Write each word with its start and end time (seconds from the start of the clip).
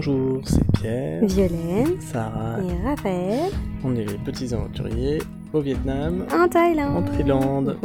Bonjour, 0.00 0.42
c'est 0.44 0.64
Pierre, 0.74 1.24
Violaine 1.24 2.00
Sarah. 2.00 2.58
et 2.60 2.86
Raphaël 2.88 3.50
On 3.82 3.96
est 3.96 4.04
les 4.04 4.16
petits 4.18 4.54
aventuriers 4.54 5.18
au 5.52 5.58
Vietnam, 5.60 6.24
en 6.32 6.46
Thaïlande. 6.46 6.96
en 6.98 7.02
Thaïlande. 7.02 7.76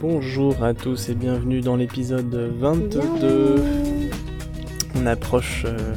Bonjour 0.00 0.62
à 0.62 0.74
tous 0.74 1.08
et 1.08 1.14
bienvenue 1.14 1.60
dans 1.60 1.74
l'épisode 1.74 2.32
22. 2.32 3.00
Bienvenue. 3.00 3.97
On 5.00 5.06
approche 5.06 5.64
euh, 5.64 5.94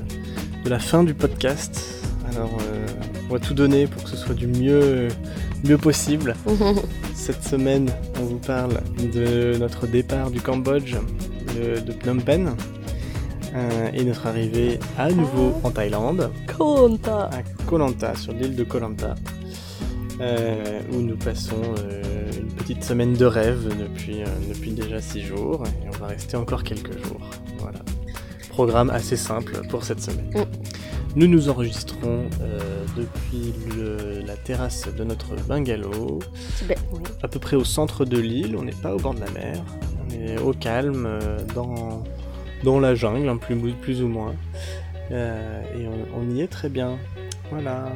de 0.64 0.70
la 0.70 0.80
fin 0.80 1.04
du 1.04 1.14
podcast. 1.14 2.04
Alors, 2.32 2.58
euh, 2.62 2.86
on 3.30 3.34
va 3.34 3.40
tout 3.40 3.54
donner 3.54 3.88
pour 3.88 4.04
que 4.04 4.10
ce 4.10 4.18
soit 4.18 4.36
du 4.36 4.48
mieux, 4.48 5.08
mieux 5.64 5.78
possible. 5.78 6.36
Cette 7.14 7.44
semaine, 7.44 7.90
on 8.20 8.24
vous 8.26 8.40
parle 8.40 8.82
de 9.14 9.58
notre 9.58 9.88
départ 9.88 10.32
du 10.32 10.42
Cambodge, 10.42 10.96
de, 11.56 11.80
de 11.80 11.92
Phnom 11.92 12.20
Penh, 12.20 12.56
euh, 13.54 13.90
et 13.94 14.04
notre 14.04 14.28
arrivée 14.28 14.80
à 14.98 15.12
nouveau 15.12 15.54
en 15.64 15.72
Thaïlande, 15.72 16.32
Konta. 16.58 17.30
à 17.32 17.44
Koh 17.68 17.78
Lanta, 17.78 18.16
sur 18.16 18.32
l'île 18.34 18.56
de 18.56 18.64
Koh 18.64 18.80
Lanta, 18.80 19.16
euh, 20.22 20.80
où 20.94 20.98
nous 20.98 21.18
passons 21.18 21.62
euh, 21.80 22.32
une 22.40 22.48
petite 22.54 22.84
semaine 22.84 23.14
de 23.14 23.26
rêve 23.26 23.68
depuis, 23.78 24.20
depuis 24.48 24.72
déjà 24.72 25.02
six 25.02 25.22
jours, 25.22 25.64
et 25.68 25.88
on 25.88 25.98
va 26.00 26.08
rester 26.08 26.38
encore 26.38 26.64
quelques 26.64 26.98
jours. 27.06 27.30
Voilà. 27.60 27.80
Programme 28.62 28.92
assez 28.92 29.16
simple 29.18 29.66
pour 29.70 29.84
cette 29.84 30.02
semaine. 30.02 30.30
Mm. 30.36 30.44
Nous 31.16 31.26
nous 31.28 31.50
enregistrons 31.50 32.26
euh, 32.42 32.60
depuis 32.96 33.56
le- 33.76 34.20
la 34.24 34.36
terrasse 34.38 34.88
de 34.96 35.04
notre 35.04 35.34
bungalow, 35.48 36.20
Ben, 36.68 36.78
oui. 36.94 37.00
à 37.24 37.28
peu 37.28 37.40
près 37.40 37.56
au 37.56 37.64
centre 37.64 38.06
de 38.06 38.20
l'île, 38.20 38.56
on 38.56 38.62
n'est 38.62 38.72
pas 38.84 38.94
au 38.94 39.00
bord 39.00 39.16
de 39.16 39.20
la 39.22 39.32
mer, 39.32 39.64
on 40.06 40.14
est 40.14 40.38
au 40.40 40.54
calme, 40.54 41.08
euh, 41.08 41.40
dans, 41.56 42.04
dans 42.64 42.80
la 42.80 42.94
jungle, 42.94 43.28
hein, 43.30 43.38
plus, 43.38 43.56
plus 43.82 44.04
ou 44.04 44.08
moins. 44.08 44.36
Euh, 45.10 45.62
et 45.80 45.88
on, 45.88 46.20
on 46.22 46.30
y 46.30 46.42
est 46.42 46.48
très 46.48 46.70
bien. 46.70 47.00
Voilà. 47.50 47.92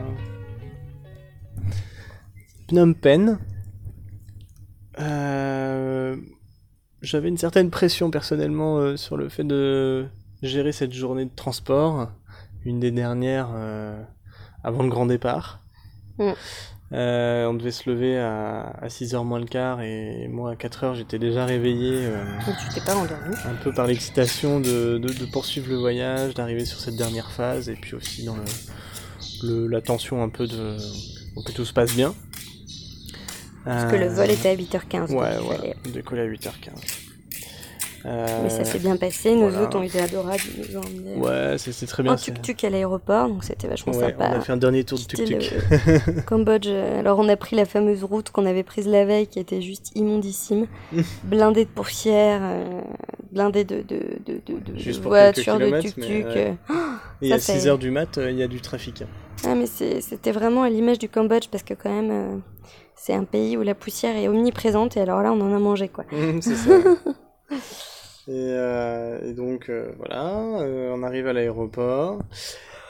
Phnom 2.69 2.93
Penh. 2.95 3.37
J'avais 7.03 7.29
une 7.29 7.37
certaine 7.37 7.69
pression 7.69 8.09
personnellement 8.09 8.97
sur 8.97 9.15
le 9.15 9.29
fait 9.29 9.43
de 9.43 10.07
gérer 10.41 10.71
cette 10.71 10.93
journée 10.93 11.25
de 11.25 11.35
transport, 11.35 12.09
une 12.65 12.79
des 12.79 12.91
dernières 12.91 13.49
euh, 13.53 14.01
avant 14.63 14.83
le 14.83 14.89
grand 14.89 15.05
départ. 15.05 15.61
Mm. 16.17 16.31
Euh, 16.93 17.47
on 17.47 17.55
devait 17.55 17.71
se 17.71 17.89
lever 17.89 18.17
à, 18.19 18.61
à 18.79 18.87
6h 18.89 19.23
moins 19.25 19.39
le 19.39 19.47
quart 19.47 19.81
et 19.81 20.27
moi 20.27 20.51
à 20.51 20.53
4h 20.53 20.93
j'étais 20.93 21.17
déjà 21.17 21.43
réveillé 21.43 21.91
euh, 22.05 22.23
tu 22.75 22.79
pas 22.81 22.95
endormi. 22.95 23.35
un 23.43 23.55
peu 23.63 23.73
par 23.73 23.87
l'excitation 23.87 24.59
de, 24.59 24.99
de- 24.99 25.11
de 25.11 25.25
poursuivre 25.25 25.67
le 25.69 25.77
voyage, 25.77 26.35
d'arriver 26.35 26.63
sur 26.63 26.79
cette 26.79 26.95
dernière 26.95 27.31
phase 27.31 27.69
et 27.69 27.73
puis 27.73 27.95
aussi 27.95 28.23
dans 28.23 28.35
le, 28.35 28.43
le- 29.43 29.67
la 29.67 29.81
tension 29.81 30.21
un 30.21 30.29
peu 30.29 30.45
de 30.45 30.77
que 31.43 31.51
tout 31.51 31.65
se 31.65 31.73
passe 31.73 31.95
bien. 31.95 32.13
Parce 33.65 33.91
que 33.91 33.97
le 33.97 34.07
vol 34.07 34.29
était 34.29 34.49
à 34.49 34.55
8h15. 34.55 35.07
donc 35.07 35.11
Euh, 35.11 35.15
Ouais, 35.41 35.57
fallait- 35.57 35.75
décoller 35.91 36.21
à 36.21 36.27
8h15. 36.27 36.94
Mais 38.43 38.49
ça 38.49 38.63
s'est 38.65 38.79
bien 38.79 38.97
passé. 38.97 39.35
Nos 39.35 39.49
voilà. 39.49 39.63
hôtes 39.63 39.75
ont 39.75 39.81
été 39.83 39.99
adorables. 39.99 40.41
Ils 40.57 40.71
nous 40.73 40.77
ont 40.77 40.81
emmenés 40.81 41.15
Ouais, 41.15 41.55
c'est 41.57 41.71
c'est 41.71 41.87
très 41.87 42.01
en 42.01 42.05
bien. 42.05 42.17
c'est- 42.17 42.31
tuk-tuk 42.33 42.63
à 42.63 42.69
l'aéroport. 42.69 43.27
Donc 43.29 43.43
c'était 43.43 43.67
vachement 43.67 43.93
Ouais, 43.93 44.03
on 44.05 44.09
sympa. 44.09 44.25
a 44.25 44.41
fait 44.41 44.51
un 44.53 44.57
dernier 44.57 44.83
tour 44.83 44.99
de 44.99 45.03
tuk-tuk. 45.05 45.53
Cambodge. 46.27 46.67
Alors 46.69 47.17
on 47.19 47.27
a 47.29 47.35
pris 47.35 47.55
la 47.55 47.65
fameuse 47.65 48.03
route 48.03 48.29
qu'on 48.29 48.45
avait 48.45 48.63
prise 48.63 48.87
la 48.87 49.05
veille 49.05 49.27
qui 49.27 49.39
était 49.39 49.61
juste 49.61 49.91
immondissime, 49.95 50.67
blindée 51.23 51.65
de 51.65 51.69
poussière, 51.69 52.41
euh, 52.43 52.81
blindée 53.31 53.63
de, 53.63 53.77
de, 53.81 53.99
de, 54.25 54.39
de, 54.45 54.77
Juste 54.77 55.01
voitures, 55.01 55.57
de 55.57 55.81
tuk-tuk. 55.81 56.05
ouais. 56.25 56.55
euh. 56.69 56.73
Et 57.21 57.33
à 57.33 57.39
Ça, 57.39 57.53
c'est- 57.53 57.67
6h 57.69 57.77
du 57.79 57.89
mat, 57.91 58.17
euh, 58.17 58.29
il 58.29 58.37
y 58.37 58.43
a 58.43 58.47
du 58.47 58.61
trafic. 58.61 59.03
Ah 59.45 59.55
mais 59.55 59.65
c'était 59.65 60.31
vraiment 60.31 60.63
à 60.63 60.69
l'image 60.69 60.97
du 60.99 61.09
Cambodge 61.09 61.47
parce 61.51 61.63
que 61.63 61.73
quand 61.73 61.89
même 61.89 62.11
euh, 62.11 62.37
c'est 62.95 63.13
un 63.13 63.25
pays 63.25 63.57
où 63.57 63.63
la 63.63 63.75
poussière 63.75 64.15
est 64.15 64.27
omniprésente 64.27 64.95
et 64.97 65.01
alors 65.01 65.21
là 65.21 65.31
on 65.33 65.41
en 65.41 65.53
a 65.53 65.59
mangé 65.59 65.87
quoi. 65.89 66.05
C'est 66.41 66.55
ça. 66.55 66.71
Et, 68.27 68.31
euh, 68.33 69.19
et 69.29 69.33
donc 69.33 69.69
euh, 69.69 69.91
voilà, 69.97 70.33
euh, 70.61 70.91
on 70.93 71.03
arrive 71.03 71.27
à 71.27 71.33
l'aéroport. 71.33 72.19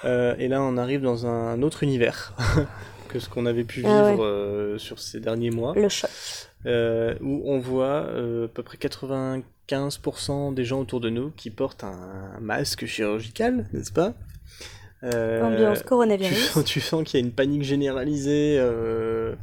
Et 0.03 0.47
là, 0.47 0.61
on 0.61 0.77
arrive 0.77 1.01
dans 1.01 1.25
un 1.25 1.61
autre 1.63 1.81
univers 1.81 2.33
que 3.09 3.17
ce 3.19 3.27
qu'on 3.27 3.47
avait 3.47 3.63
pu 3.63 3.79
vivre 3.79 3.89
Ah 3.91 4.11
ouais. 4.13 4.19
euh, 4.21 4.77
sur 4.77 4.99
ces 4.99 5.19
derniers 5.19 5.49
mois, 5.49 5.73
Le 5.75 5.89
choc. 5.89 6.09
où 6.65 7.41
on 7.45 7.59
voit 7.59 8.01
à 8.01 8.47
peu 8.53 8.61
près 8.63 8.77
95% 8.77 10.53
des 10.53 10.63
gens 10.63 10.79
autour 10.81 10.99
de 10.99 11.09
nous 11.09 11.31
qui 11.31 11.49
portent 11.49 11.83
un 11.83 12.39
masque 12.39 12.85
chirurgical, 12.85 13.65
n'est-ce 13.73 13.91
pas? 13.91 14.13
Ambiance 15.03 15.81
coronavirus. 15.83 16.59
tu 16.65 16.79
sens 16.81 17.03
qu'il 17.03 17.19
y 17.19 17.23
a 17.23 17.25
une 17.25 17.33
panique 17.33 17.63
généralisée. 17.63 18.57
euh, 18.59 19.33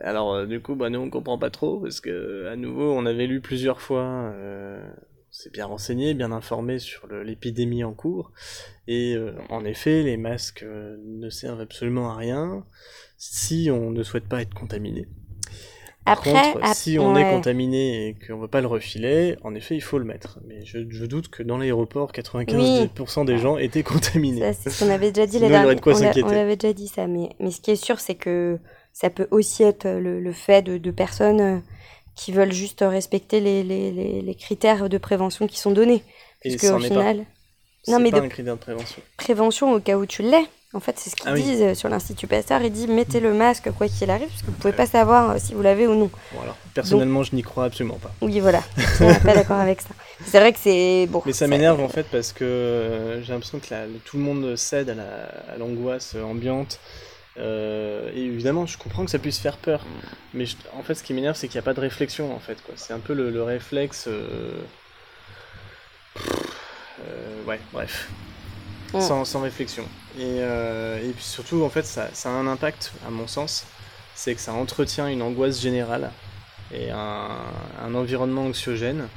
Alors, 0.00 0.34
euh, 0.34 0.46
du 0.46 0.60
coup, 0.60 0.74
bah, 0.74 0.90
nous, 0.90 1.00
on 1.00 1.10
comprend 1.10 1.38
pas 1.38 1.50
trop, 1.50 1.80
parce 1.80 2.00
que, 2.00 2.46
à 2.46 2.56
nouveau, 2.56 2.92
on 2.92 3.06
avait 3.06 3.26
lu 3.26 3.40
plusieurs 3.40 3.80
fois, 3.80 4.02
euh, 4.02 4.82
on 4.86 5.32
s'est 5.32 5.50
bien 5.50 5.66
renseigné, 5.66 6.14
bien 6.14 6.32
informé 6.32 6.78
sur 6.78 7.06
l'épidémie 7.06 7.84
en 7.84 7.92
cours, 7.92 8.32
et 8.86 9.14
euh, 9.14 9.32
en 9.48 9.64
effet, 9.64 10.02
les 10.02 10.16
masques 10.16 10.62
euh, 10.62 10.96
ne 11.04 11.30
servent 11.30 11.60
absolument 11.60 12.10
à 12.10 12.16
rien 12.16 12.64
si 13.16 13.70
on 13.72 13.90
ne 13.90 14.02
souhaite 14.02 14.28
pas 14.28 14.42
être 14.42 14.54
contaminé. 14.54 15.06
Par 16.04 16.18
Après, 16.18 16.52
contre, 16.52 16.74
si 16.74 16.98
on 16.98 17.16
est 17.16 17.30
contaminé 17.30 18.08
et 18.08 18.14
qu'on 18.14 18.38
veut 18.38 18.48
pas 18.48 18.60
le 18.60 18.66
refiler, 18.66 19.36
en 19.42 19.54
effet, 19.54 19.74
il 19.74 19.80
faut 19.80 19.98
le 19.98 20.04
mettre. 20.04 20.38
Mais 20.46 20.62
je, 20.66 20.80
je 20.90 21.06
doute 21.06 21.28
que 21.28 21.42
dans 21.42 21.56
l'aéroport, 21.56 22.12
95% 22.12 23.24
des 23.24 23.38
gens 23.38 23.56
étaient 23.56 23.82
contaminés. 23.82 24.52
C'est 24.52 24.68
ce 24.68 24.84
qu'on 24.84 24.90
avait 24.90 25.12
déjà 25.12 25.26
dit 25.26 25.38
la 25.38 25.48
dernière 25.48 25.74
de 25.74 25.80
quoi 25.80 25.94
on 25.96 26.30
l'avait 26.30 26.56
déjà 26.56 26.74
dit 26.74 26.88
ça, 26.88 27.06
mais, 27.06 27.30
mais 27.40 27.50
ce 27.50 27.62
qui 27.62 27.70
est 27.70 27.76
sûr, 27.76 28.00
c'est 28.00 28.16
que 28.16 28.58
ça 28.94 29.10
peut 29.10 29.28
aussi 29.30 29.62
être 29.64 29.86
le, 29.86 30.20
le 30.20 30.32
fait 30.32 30.62
de, 30.62 30.78
de 30.78 30.90
personnes 30.90 31.40
euh, 31.42 31.58
qui 32.16 32.32
veulent 32.32 32.52
juste 32.52 32.82
respecter 32.86 33.40
les, 33.40 33.62
les, 33.62 33.90
les, 33.90 34.22
les 34.22 34.34
critères 34.34 34.88
de 34.88 34.96
prévention 34.98 35.46
qui 35.46 35.58
sont 35.58 35.72
donnés. 35.72 36.02
Parce 36.42 36.56
qu'au 36.56 36.78
pas. 36.78 36.80
final, 36.80 37.24
C'est 37.82 37.92
Non, 37.92 37.98
mais 38.00 38.10
pas 38.10 38.20
de- 38.20 38.26
un 38.26 38.28
critère 38.28 38.54
de 38.54 38.60
prévention. 38.60 39.02
prévention 39.18 39.72
au 39.74 39.80
cas 39.80 39.96
où 39.96 40.06
tu 40.06 40.22
l'es. 40.22 40.46
En 40.74 40.80
fait, 40.80 40.98
c'est 40.98 41.08
ce 41.10 41.14
qu'ils 41.16 41.28
Ah 41.30 41.34
disent 41.34 41.74
sur 41.78 41.88
l'Institut 41.88 42.26
Pasteur. 42.26 42.60
Ils 42.62 42.70
disent 42.72 42.88
mettez 42.88 43.20
le 43.20 43.32
masque 43.32 43.70
quoi 43.72 43.86
qu'il 43.88 44.10
arrive, 44.10 44.26
parce 44.28 44.42
que 44.42 44.46
vous 44.46 44.56
pouvez 44.58 44.72
pas 44.72 44.86
savoir 44.86 45.30
euh, 45.30 45.36
si 45.38 45.54
vous 45.54 45.62
l'avez 45.62 45.86
ou 45.86 45.94
non. 45.94 46.10
Bon, 46.32 46.40
alors, 46.42 46.56
personnellement, 46.74 47.22
je 47.22 47.34
n'y 47.36 47.42
crois 47.42 47.64
absolument 47.66 47.98
pas. 47.98 48.12
Oui, 48.22 48.40
voilà. 48.40 48.60
Je 48.76 48.82
suis 49.12 49.20
pas 49.24 49.34
d'accord 49.34 49.58
avec 49.60 49.80
ça. 49.80 49.90
C'est 50.26 50.40
vrai 50.40 50.52
que 50.52 50.58
c'est 50.60 51.06
bon. 51.08 51.22
Mais 51.26 51.32
ça 51.32 51.46
m'énerve 51.46 51.80
en 51.80 51.88
fait 51.88 52.06
parce 52.10 52.32
que 52.32 52.44
euh, 52.44 53.22
j'ai 53.22 53.32
l'impression 53.32 53.60
que 53.60 53.66
la- 53.72 53.86
tout 54.04 54.16
le 54.16 54.24
monde 54.24 54.56
cède 54.56 54.90
à 54.90 54.94
la- 54.94 55.54
à 55.54 55.56
l'angoisse 55.58 56.16
ambiante. 56.16 56.80
Euh, 57.36 58.10
et 58.14 58.22
évidemment, 58.26 58.64
je 58.66 58.78
comprends 58.78 59.04
que 59.04 59.10
ça 59.10 59.18
puisse 59.18 59.38
faire 59.38 59.56
peur. 59.56 59.84
Mais 60.34 60.46
je- 60.46 60.56
en 60.72 60.82
fait, 60.82 60.94
ce 60.94 61.02
qui 61.02 61.14
m'énerve, 61.14 61.36
c'est 61.36 61.48
qu'il 61.48 61.56
n'y 61.58 61.64
a 61.64 61.64
pas 61.64 61.74
de 61.74 61.80
réflexion 61.80 62.34
en 62.34 62.38
fait. 62.38 62.58
C'est 62.76 62.92
un 62.92 63.00
peu 63.00 63.12
le, 63.14 63.30
le 63.30 63.42
réflexe. 63.42 64.06
euh, 64.08 64.52
euh, 67.06 67.44
ouais, 67.46 67.60
bref. 67.72 68.08
Mm. 68.92 69.00
Sans, 69.00 69.24
sans 69.24 69.40
réflexion. 69.40 69.84
Et, 70.18 70.38
et 70.38 71.10
puis 71.14 71.24
surtout, 71.24 71.64
en 71.64 71.70
fait, 71.70 71.84
ça, 71.84 72.08
ça 72.12 72.28
a 72.30 72.32
un 72.32 72.46
impact, 72.46 72.92
à 73.06 73.10
mon 73.10 73.26
sens. 73.26 73.66
C'est 74.14 74.34
que 74.36 74.40
ça 74.40 74.52
entretient 74.52 75.08
une 75.08 75.22
angoisse 75.22 75.60
générale 75.60 76.10
et 76.72 76.90
un, 76.90 77.30
un 77.84 77.94
environnement 77.94 78.44
anxiogène. 78.46 79.08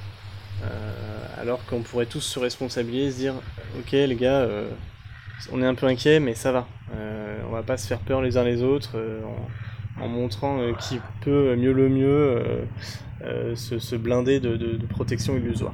Alors 1.40 1.64
qu'on 1.66 1.82
pourrait 1.84 2.08
tous 2.08 2.22
se 2.22 2.40
responsabiliser 2.40 3.06
et 3.08 3.12
se 3.12 3.18
dire 3.18 3.34
ok 3.78 3.92
les 3.92 4.16
gars 4.16 4.48
on 5.52 5.62
est 5.62 5.66
un 5.66 5.76
peu 5.76 5.86
inquiet 5.86 6.20
mais 6.20 6.34
ça 6.34 6.52
va 6.52 6.68
Euh, 6.96 7.28
on 7.48 7.52
va 7.52 7.64
pas 7.64 7.78
se 7.78 7.88
faire 7.88 8.00
peur 8.00 8.22
les 8.22 8.38
uns 8.38 8.44
les 8.44 8.64
autres 8.64 8.92
euh, 8.96 9.22
en, 10.02 10.08
montrant 10.08 10.60
euh, 10.60 10.74
qui 10.74 11.00
peut 11.22 11.56
mieux 11.56 11.74
le 11.74 11.90
mieux 11.90 12.66
euh, 13.24 13.56
se, 13.56 13.96
blinder 13.96 14.40
de, 14.40 14.80
protection 14.88 15.36
illusoire 15.36 15.74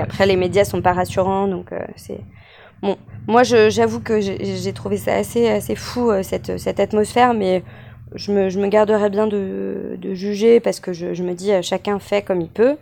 après, 0.00 0.26
les 0.26 0.36
médias 0.36 0.64
sont 0.64 0.82
pas 0.82 0.92
rassurants, 0.92 1.46
donc 1.46 1.70
c'est. 1.96 2.20
Bon, 2.82 2.96
moi, 3.26 3.42
j'avoue 3.42 4.00
que 4.00 4.20
j'ai 4.20 4.72
trouvé 4.72 4.96
ça 4.96 5.14
assez, 5.14 5.46
assez 5.48 5.76
fou, 5.76 6.10
cette, 6.22 6.58
cette 6.58 6.80
atmosphère, 6.80 7.34
mais 7.34 7.62
je 8.14 8.32
me, 8.32 8.48
je 8.48 8.58
me 8.58 8.68
garderais 8.68 9.10
bien 9.10 9.26
de, 9.26 9.98
de 9.98 10.14
juger 10.14 10.60
parce 10.60 10.80
que 10.80 10.94
je, 10.94 11.22
me 11.22 11.34
dis, 11.34 11.50
chacun 11.62 11.98
fait 11.98 12.22
comme 12.22 12.40
il 12.40 12.48
peut. 12.48 12.76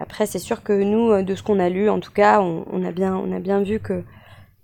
Après, 0.00 0.26
c'est 0.26 0.38
sûr 0.38 0.62
que 0.62 0.72
nous, 0.72 1.24
de 1.24 1.34
ce 1.34 1.42
qu'on 1.42 1.58
a 1.58 1.68
lu, 1.68 1.90
en 1.90 1.98
tout 1.98 2.12
cas, 2.12 2.40
on, 2.40 2.84
a, 2.84 2.92
bien, 2.92 3.16
on 3.16 3.32
a 3.32 3.40
bien 3.40 3.60
vu 3.62 3.80
que, 3.80 4.04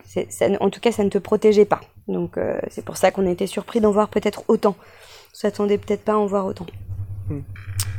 ça, 0.08 0.46
en 0.60 0.70
tout 0.70 0.80
cas, 0.80 0.92
ça 0.92 1.04
ne 1.04 1.10
te 1.10 1.18
protégeait 1.18 1.64
pas. 1.64 1.80
Donc, 2.06 2.38
euh, 2.38 2.58
c'est 2.70 2.84
pour 2.84 2.96
ça 2.96 3.10
qu'on 3.10 3.26
a 3.26 3.30
été 3.30 3.46
surpris 3.46 3.80
d'en 3.80 3.90
voir 3.90 4.08
peut-être 4.08 4.44
autant. 4.48 4.76
On 4.78 5.34
s'attendait 5.34 5.78
peut-être 5.78 6.02
pas 6.02 6.12
à 6.12 6.16
en 6.16 6.26
voir 6.26 6.46
autant. 6.46 6.66
Hmm. 7.28 7.40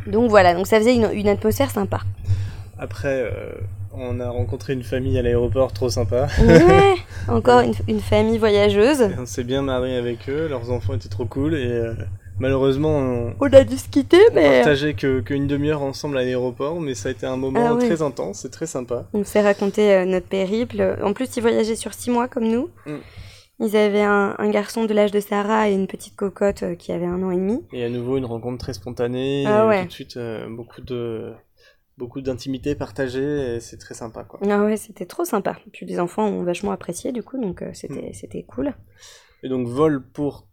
Donc 0.08 0.30
voilà, 0.30 0.54
donc 0.56 0.66
ça 0.66 0.80
faisait 0.80 0.96
une, 0.96 1.10
une 1.14 1.28
atmosphère 1.28 1.70
sympa. 1.70 2.02
Après, 2.80 3.24
euh, 3.32 3.52
On 3.94 4.20
a 4.20 4.30
rencontré 4.30 4.74
une 4.74 4.84
famille 4.84 5.18
à 5.20 5.22
l'aéroport, 5.22 5.74
trop 5.74 5.90
sympa. 5.90 6.28
Ouais, 6.42 6.96
encore 7.28 7.62
une, 7.62 7.74
une 7.88 8.00
famille 8.00 8.38
voyageuse. 8.38 9.02
Et 9.02 9.20
on 9.20 9.26
s'est 9.26 9.44
bien 9.44 9.62
marré 9.62 9.98
avec 9.98 10.30
eux, 10.30 10.48
leurs 10.48 10.72
enfants 10.72 10.94
étaient 10.94 11.10
trop 11.10 11.26
cool 11.26 11.54
et 11.56 11.68
euh, 11.72 11.94
malheureusement 12.40 12.98
on, 12.98 13.34
On 13.40 13.54
a 13.54 13.64
dû 13.64 13.78
se 13.78 13.88
quitter, 13.90 14.20
on 14.32 14.36
mais 14.36 14.58
partageait 14.62 14.94
que 14.94 15.20
qu'une 15.22 15.48
demi-heure 15.48 15.82
ensemble 15.82 16.18
à 16.18 16.24
l'aéroport, 16.24 16.80
mais 16.82 16.96
ça 16.96 17.10
a 17.10 17.12
été 17.12 17.26
un 17.26 17.38
moment 17.38 17.60
Ah 17.66 17.76
ouais. 17.76 17.86
très 17.86 18.02
intense 18.02 18.46
et 18.46 18.50
très 18.50 18.66
sympa. 18.68 19.08
on 19.14 19.24
s'est 19.24 19.42
raconté 19.42 19.94
euh, 19.94 20.06
notre 20.06 20.28
périple. 20.28 20.98
En 21.04 21.14
plus, 21.14 21.36
ils 21.38 21.42
voyageaient 21.42 21.76
sur 21.76 21.94
six 21.94 22.10
mois 22.12 22.28
comme 22.28 22.48
nous. 22.48 22.70
Mm. 22.86 22.98
Ils 23.62 23.76
avaient 23.76 24.04
un, 24.04 24.36
un 24.38 24.50
garçon 24.50 24.86
de 24.86 24.94
l'âge 24.94 25.12
de 25.12 25.20
Sarah 25.20 25.70
et 25.70 25.74
une 25.74 25.88
petite 25.88 26.16
cocotte 26.16 26.64
euh, 26.64 26.76
qui 26.76 26.92
avait 26.94 27.06
un 27.06 27.22
an 27.24 27.32
et 27.32 27.36
demi. 27.36 27.62
Et 27.74 27.84
à 27.84 27.90
nouveau 27.90 28.16
une 28.18 28.24
rencontre 28.26 28.58
très 28.60 28.74
spontanée, 28.74 29.44
Ah 29.46 29.68
ouais. 29.68 29.82
tout 29.82 29.88
de 29.88 29.92
suite 29.92 30.16
euh, 30.18 30.48
beaucoup 30.50 30.82
de 30.82 31.34
beaucoup 31.98 32.22
d'intimité 32.22 32.76
partagée 32.76 33.60
c'est 33.60 33.76
très 33.76 33.94
sympa 33.94 34.24
quoi. 34.24 34.40
Ah 34.50 34.64
ouais, 34.64 34.78
c'était 34.78 35.06
trop 35.06 35.26
sympa. 35.26 35.58
Puis 35.74 35.86
les 35.86 36.00
enfants 36.00 36.26
ont 36.26 36.44
vachement 36.44 36.72
apprécié 36.72 37.12
du 37.12 37.22
coup, 37.24 37.38
donc 37.38 37.62
euh, 37.62 37.72
Mm. 37.72 37.74
c'était 37.74 38.12
c'était 38.14 38.44
cool. 38.44 38.74
Et 39.44 39.50
donc 39.50 39.68
vol 39.68 40.02
pour 40.14 40.48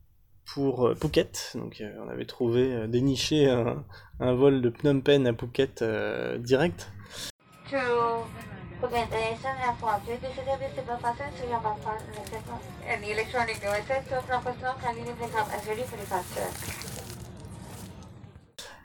pour 0.52 0.87
euh, 0.87 0.94
Phuket, 0.94 1.52
donc 1.54 1.81
euh, 1.81 1.93
on 2.04 2.08
avait 2.08 2.25
trouvé 2.25 2.72
euh, 2.72 2.87
déniché 2.87 3.48
un, 3.48 4.34
vol 4.34 4.62
de 4.62 4.70
Phnom 4.70 5.00
Penh 5.00 5.26
à 5.26 5.34
Phuket 5.34 5.84
direct. 6.38 6.90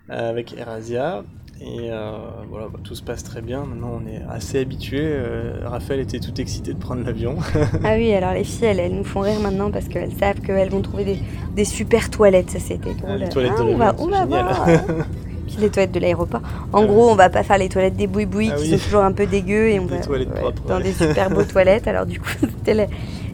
Avec 0.10 0.54
Erasia. 0.54 1.24
Et 1.64 1.92
euh, 1.92 2.18
voilà, 2.50 2.68
bah, 2.70 2.80
tout 2.84 2.96
se 2.96 3.04
passe 3.04 3.24
très 3.24 3.42
bien. 3.42 3.66
Maintenant, 3.66 4.00
on 4.04 4.08
est 4.08 4.22
assez 4.30 4.60
habitué. 4.60 5.16
Raphaël 5.64 6.00
était 6.00 6.20
tout 6.20 6.40
excité 6.42 6.74
de 6.74 6.80
prendre 6.80 7.04
l'avion. 7.06 7.36
Ah 7.84 7.94
oui, 7.98 8.12
alors 8.14 8.34
les 8.34 8.44
filles, 8.44 8.66
elles, 8.66 8.80
elles 8.80 8.96
nous 8.96 9.04
font 9.04 9.20
rire 9.22 9.40
maintenant 9.42 9.70
parce 9.70 9.88
qu'elles 9.88 10.12
savent 10.20 10.40
qu'elles 10.42 10.70
vont 10.72 10.82
trouver 10.82 11.06
des, 11.06 11.20
des 11.56 11.66
super 11.66 12.10
toilettes. 12.10 12.50
Ça, 12.50 12.60
c'était 12.60 12.94
drôle. 12.96 13.10
Ah, 13.12 13.18
les 13.18 13.30
toilettes 13.30 13.58
de 13.58 13.62
on 13.62 13.78
va, 13.78 13.86
l'avion, 13.88 14.06
on 14.06 14.10
va 14.10 14.26
voir. 14.26 14.66
Puis 15.48 15.58
les 15.60 15.70
toilettes 15.70 15.92
de 15.92 16.00
l'aéroport. 16.00 16.42
En 16.74 16.82
Ouais. 16.82 16.88
gros, 16.88 17.10
on 17.12 17.16
va 17.16 17.30
pas 17.30 17.44
faire 17.44 17.58
les 17.60 17.70
toilettes 17.70 17.96
des 17.96 18.08
boui-boui 18.08 18.50
Ah 18.52 18.56
qui 18.56 18.64
oui. 18.72 18.78
sont 18.80 18.84
toujours 18.86 19.02
un 19.04 19.12
peu 19.12 19.28
dégueu 19.28 19.68
et 19.70 19.80
on 19.80 19.86
Des 19.86 19.98
va 19.98 20.02
toilettes 20.02 20.34
propres, 20.34 20.64
dans 20.68 20.78
ouais. 20.78 20.84
des 20.84 20.94
super 20.94 21.30
beaux 21.30 21.44
toilettes. 21.52 21.88
Alors 21.88 22.06
du 22.08 22.20
coup, 22.20 22.30
c'était 22.40 22.74
la, 22.74 22.86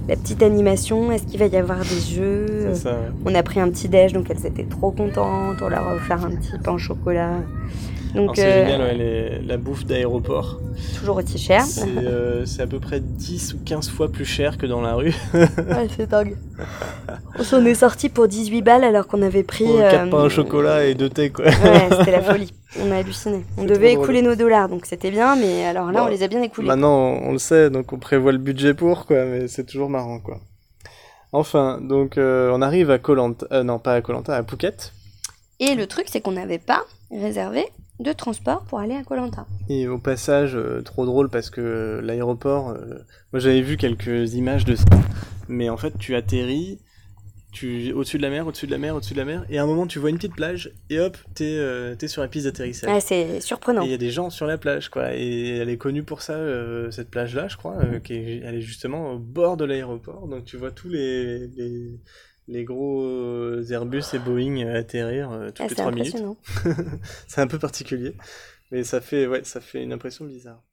la 0.09 0.15
petite 0.18 0.41
animation. 0.44 1.12
Est-ce 1.13 1.24
qu'il 1.24 1.39
va 1.39 1.45
y 1.45 1.56
avoir 1.56 1.79
des 1.79 2.00
jeux? 2.13 2.71
C'est 2.74 2.81
ça. 2.83 2.91
ouais. 2.91 2.97
On 3.25 3.35
a 3.35 3.44
pris 3.44 3.59
un 3.62 3.69
petit 3.69 3.88
déj, 3.88 4.12
donc 4.13 4.29
elles 4.31 4.45
étaient 4.45 4.63
trop 4.65 4.91
contentes. 4.91 5.62
On 5.62 5.69
leur 5.69 5.88
a 5.88 5.95
offert 5.95 6.25
un 6.25 6.31
petit 6.31 6.57
pain 6.62 6.71
au 6.74 6.77
chocolat. 6.77 7.31
Donc 8.15 8.31
C'est 8.36 8.45
euh, 8.45 8.65
génial, 8.65 8.81
ouais, 8.81 8.94
les- 8.95 9.39
la 9.45 9.57
bouffe 9.57 9.86
d'aéroport. 9.86 10.59
toujours 10.98 11.18
aussi 11.18 11.38
cher. 11.38 11.63
C'est 11.63 11.86
euh, 11.98 12.45
à 12.59 12.65
peu 12.68 12.80
près 12.80 13.00
10 13.00 13.54
ou 13.54 13.57
15 13.65 13.89
fois 13.89 14.12
plus 14.12 14.25
cher 14.25 14.57
que 14.57 14.65
dans 14.65 14.81
la 14.81 14.95
rue. 14.95 15.13
Ouais, 15.33 15.88
c'est 15.95 16.09
dingue. 16.09 16.36
On 17.38 17.44
s'en 17.44 17.63
est 17.65 17.75
sorti 17.75 18.09
pour 18.09 18.27
18 18.27 18.62
balles 18.62 18.83
alors 18.83 19.07
qu'on 19.07 19.21
avait 19.21 19.44
pris. 19.44 19.65
4 19.65 20.07
euh, 20.07 20.09
pains 20.09 20.24
au 20.24 20.30
chocolat 20.30 20.86
et 20.86 20.95
2 20.95 21.09
thés, 21.09 21.30
quoi. 21.30 21.45
Ouais, 21.45 21.89
c'était 22.00 22.12
la 22.12 22.21
folie. 22.21 22.54
On 22.81 22.92
a 22.92 22.98
halluciné. 22.98 23.44
On 23.57 23.63
devait 23.63 23.94
drôle. 23.94 24.04
écouler 24.06 24.21
nos 24.21 24.36
dollars, 24.36 24.69
donc 24.69 24.86
c'était 24.86 25.12
bien, 25.12 25.36
mais 25.36 25.65
alors 25.65 25.92
là, 25.92 26.01
Bon, 26.01 26.06
on 26.07 26.10
les 26.10 26.24
a 26.24 26.27
bien 26.27 26.42
écoulés. 26.42 26.68
Maintenant, 26.68 27.19
on 27.21 27.31
le 27.31 27.38
sait, 27.39 27.69
donc 27.69 27.94
on 27.94 27.98
prévoit 28.00 28.31
le 28.31 28.38
budget 28.38 28.74
pour, 28.74 29.06
quoi, 29.06 29.25
mais 29.25 29.48
c'est 29.48 29.65
toujours 29.65 29.89
marrant, 29.89 30.19
quoi. 30.19 30.39
Enfin, 31.33 31.80
donc 31.81 32.18
euh, 32.18 32.51
on 32.53 32.62
arrive 32.62 32.89
à 32.89 32.98
Kolanta, 33.00 33.45
euh, 33.51 33.63
non 33.63 33.80
pas 33.80 33.94
à 33.95 34.01
Kolanta, 34.01 34.36
à 34.36 34.44
Phuket. 34.44 34.94
Et 35.60 35.75
le 35.75 35.86
truc, 35.88 36.06
c'est 36.10 36.21
qu'on 36.21 36.31
n'avait 36.31 36.57
pas 36.60 36.83
réservé 37.12 37.65
de 38.00 38.14
transport 38.14 38.64
pour 38.64 38.80
aller 38.80 38.96
à 38.96 39.04
Koh 39.04 39.16
Lanta. 39.16 39.48
Et 39.70 39.88
au 39.88 39.98
passage, 39.98 40.56
euh, 40.56 40.82
trop 40.82 41.06
drôle 41.06 41.30
parce 41.30 41.50
que 41.50 41.62
euh, 41.62 42.02
l'aéroport, 42.02 42.70
euh, 42.70 43.00
moi 43.34 43.40
j'avais 43.40 43.62
vu 43.62 43.78
quelques 43.78 44.34
images 44.36 44.66
de 44.66 44.76
ça, 44.76 44.86
mais 45.48 45.70
en 45.70 45.78
fait 45.78 45.98
tu 45.98 46.16
atterris, 46.16 46.80
tu 47.52 47.92
au-dessus 47.94 48.18
de 48.18 48.22
la 48.22 48.30
mer, 48.30 48.46
au-dessus 48.46 48.68
de 48.68 48.72
la 48.72 48.78
mer, 48.78 48.96
au-dessus 48.96 49.14
de 49.14 49.20
la 49.20 49.26
mer, 49.26 49.46
et 49.50 49.58
à 49.58 49.64
un 49.64 49.66
moment 49.66 49.88
tu 49.88 49.98
vois 49.98 50.12
une 50.12 50.18
petite 50.18 50.36
plage, 50.36 50.72
et 50.92 51.00
hop, 51.00 51.18
t'es 51.34 51.60
t'es 51.98 52.08
sur 52.08 52.22
la 52.22 52.28
piste 52.28 52.46
d'atterrissage. 52.46 52.90
Ah, 52.94 53.00
c'est 53.00 53.42
surprenant. 53.42 53.82
il 53.82 53.90
y 53.90 53.96
a 53.96 53.98
des 53.98 54.12
gens 54.12 54.30
sur 54.30 54.46
la 54.46 54.60
plage, 54.60 54.90
quoi. 54.90 55.16
Et 55.16 55.58
elle 55.58 55.70
est 55.70 55.78
connue 55.78 56.04
pour 56.04 56.22
ça, 56.22 56.38
cette 56.92 57.10
plage-là, 57.10 57.48
je 57.48 57.58
crois. 57.58 57.78
qui 58.04 58.14
est, 58.14 58.42
elle 58.44 58.56
est 58.56 58.62
justement 58.62 59.14
au 59.14 59.18
bord 59.18 59.58
de 59.58 59.66
l'aéroport. 59.66 60.28
Donc 60.28 60.46
tu 60.46 60.58
vois 60.58 60.70
tous 60.72 60.90
les, 60.90 61.48
les, 61.48 62.00
les 62.48 62.64
gros 62.64 63.04
euh, 63.04 63.64
Airbus 63.70 64.04
et 64.14 64.20
Boeing 64.20 64.58
euh, 64.66 64.80
atterrir 64.80 65.32
euh, 65.32 65.48
toutes 65.52 65.60
Ah, 65.60 65.64
les 65.64 65.70
c'est 65.70 65.76
3 65.76 65.92
minutes. 65.92 66.16
impressionnant. 66.16 66.38
C'est 67.28 67.42
un 67.42 67.48
peu 67.48 67.60
particulier. 67.60 68.16
Mais 68.72 68.84
ça 68.84 69.02
fait, 69.02 69.28
ouais, 69.28 69.44
ça 69.44 69.62
fait 69.62 69.84
une 69.84 69.94
impression 69.94 70.26
bizarre. 70.26 70.64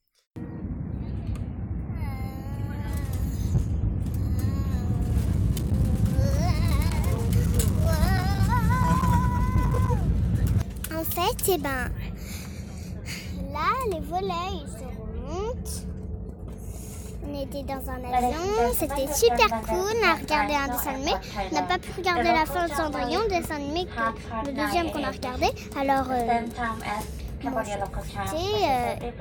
En 10.94 11.04
fait, 11.04 11.52
eh 11.54 11.58
ben, 11.58 11.90
là, 13.52 13.70
les 13.92 14.00
volets, 14.00 14.52
ils 14.52 14.68
se 14.68 14.84
remontent. 14.84 15.93
On 17.26 17.42
était 17.42 17.62
dans 17.62 17.90
un 17.90 18.02
avion, 18.12 18.72
c'était 18.74 19.12
super 19.12 19.48
cool, 19.62 19.78
on 20.02 20.06
a 20.08 20.14
regardé 20.14 20.54
un 20.54 20.68
dessin 20.68 20.90
animé. 20.94 21.12
On 21.50 21.54
n'a 21.54 21.62
pas 21.62 21.78
pu 21.78 21.90
regarder 21.96 22.24
la 22.32 22.44
fin 22.46 22.66
de 22.68 22.72
Cendrillon, 22.72 23.20
dessin 23.28 23.56
animé 23.56 23.86
que 23.86 24.46
le 24.48 24.52
deuxième 24.52 24.90
qu'on 24.92 25.02
a 25.04 25.10
regardé. 25.10 25.46
Alors, 25.80 26.06
euh, 26.10 26.40
euh, 27.46 27.50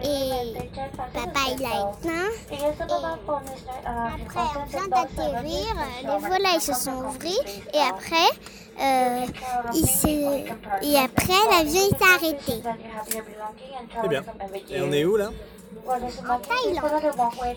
et 0.03 0.69
papa 1.13 1.39
il 1.57 1.65
a 1.65 1.73
éteint. 1.91 2.29
Après, 3.85 4.47
on 4.59 4.65
vient 4.65 4.87
d'atterrir, 4.87 5.75
euh, 5.75 6.01
les 6.03 6.27
volets 6.27 6.59
se 6.59 6.73
sont 6.73 6.91
ouverts 7.05 7.47
et 7.73 7.79
après, 7.89 8.29
euh, 8.81 9.25
il 9.73 9.85
s'est- 9.87 10.45
et 10.83 10.97
après 10.97 11.41
l'avion 11.51 11.81
s'est 11.89 12.13
arrêté. 12.15 12.63
Très 13.97 14.07
bien. 14.07 14.23
Et 14.69 14.81
on 14.81 14.91
est 14.91 15.05
où 15.05 15.17
là 15.17 15.29
Thaïlande. 15.81 16.91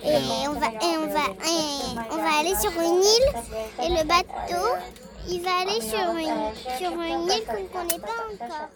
Et 0.04 0.48
on 0.48 0.52
va, 0.52 0.66
et 0.66 0.96
on 0.98 1.06
va, 1.06 1.26
et 1.44 1.96
on 2.10 2.16
va 2.16 2.38
aller 2.40 2.54
sur 2.60 2.70
une 2.80 3.00
île 3.02 3.28
et 3.82 3.88
le 3.88 4.06
bateau, 4.06 4.66
il 5.28 5.42
va 5.42 5.50
aller 5.62 5.80
sur 5.80 6.10
une, 6.16 6.54
sur 6.78 6.92
une 7.00 7.22
île 7.24 7.44
qu'on 7.46 7.62
ne 7.62 7.68
connaît 7.68 8.00
pas 8.00 8.22
encore. 8.32 8.68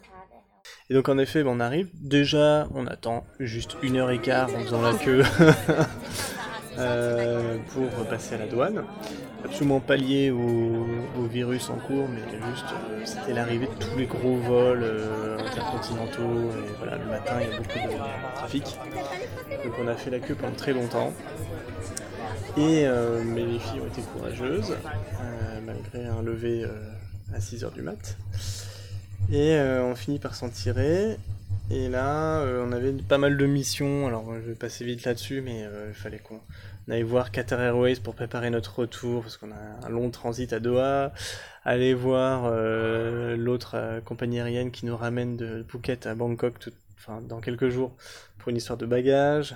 Et 0.88 0.94
donc 0.94 1.08
en 1.08 1.18
effet, 1.18 1.42
on 1.46 1.60
arrive. 1.60 1.88
Déjà, 1.94 2.68
on 2.74 2.86
attend 2.86 3.24
juste 3.38 3.76
une 3.82 3.96
heure 3.96 4.10
et 4.10 4.20
quart 4.20 4.48
en 4.54 4.60
faisant 4.60 4.82
la 4.82 4.94
queue 4.94 5.22
euh, 6.80 7.58
pour 7.72 7.88
passer 8.06 8.34
à 8.34 8.38
la 8.38 8.46
douane. 8.46 8.84
Absolument 9.44 9.80
pas 9.80 9.96
lié 9.96 10.30
au, 10.30 11.24
virus 11.30 11.70
en 11.70 11.76
cours, 11.76 12.08
mais 12.08 12.20
juste 12.50 12.64
euh, 12.72 13.02
c'était 13.04 13.32
l'arrivée 13.32 13.66
de 13.66 13.84
tous 13.84 13.96
les 13.96 14.06
gros 14.06 14.36
vols 14.36 14.82
euh, 14.82 15.38
intercontinentaux. 15.38 16.50
Et 16.50 16.72
voilà, 16.78 16.96
le 16.96 17.06
matin, 17.06 17.34
il 17.40 17.50
y 17.50 17.54
a 17.54 17.56
beaucoup 17.56 17.94
de 17.94 18.34
trafic. 18.34 18.64
Donc 19.64 19.74
on 19.82 19.88
a 19.88 19.94
fait 19.94 20.10
la 20.10 20.18
queue 20.18 20.34
pendant 20.34 20.56
très 20.56 20.72
longtemps. 20.72 21.12
Et 22.56 22.86
mais 23.24 23.44
les 23.44 23.58
filles 23.58 23.80
ont 23.80 23.86
été 23.86 24.02
courageuses, 24.02 24.76
malgré 25.64 26.06
un 26.06 26.22
lever 26.22 26.66
à 27.32 27.38
6h 27.38 27.72
du 27.72 27.82
mat. 27.82 28.16
Et 29.32 29.56
on 29.58 29.94
finit 29.94 30.18
par 30.18 30.34
s'en 30.34 30.48
tirer. 30.48 31.16
Et 31.70 31.88
là, 31.88 32.40
euh, 32.40 32.64
on 32.66 32.72
avait 32.72 32.92
pas 32.92 33.18
mal 33.18 33.36
de 33.36 33.46
missions. 33.46 34.06
Alors, 34.06 34.34
je 34.34 34.48
vais 34.50 34.54
passer 34.54 34.84
vite 34.84 35.04
là-dessus, 35.04 35.40
mais 35.40 35.64
euh, 35.64 35.86
il 35.88 35.94
fallait 35.94 36.18
qu'on 36.18 36.40
aille 36.90 37.02
voir 37.02 37.30
Qatar 37.30 37.60
Airways 37.60 37.96
pour 37.96 38.14
préparer 38.16 38.50
notre 38.50 38.80
retour, 38.80 39.22
parce 39.22 39.36
qu'on 39.36 39.52
a 39.52 39.86
un 39.86 39.88
long 39.88 40.10
transit 40.10 40.52
à 40.52 40.58
Doha. 40.58 41.12
Aller 41.64 41.94
voir 41.94 42.44
euh, 42.46 43.36
l'autre 43.36 43.72
euh, 43.76 44.00
compagnie 44.00 44.40
aérienne 44.40 44.70
qui 44.72 44.84
nous 44.86 44.96
ramène 44.96 45.36
de 45.36 45.64
Phuket 45.68 46.06
à 46.06 46.14
Bangkok 46.14 46.58
tout- 46.58 46.72
enfin, 46.96 47.20
dans 47.28 47.40
quelques 47.40 47.68
jours 47.68 47.92
pour 48.38 48.48
une 48.48 48.56
histoire 48.56 48.78
de 48.78 48.86
bagages. 48.86 49.54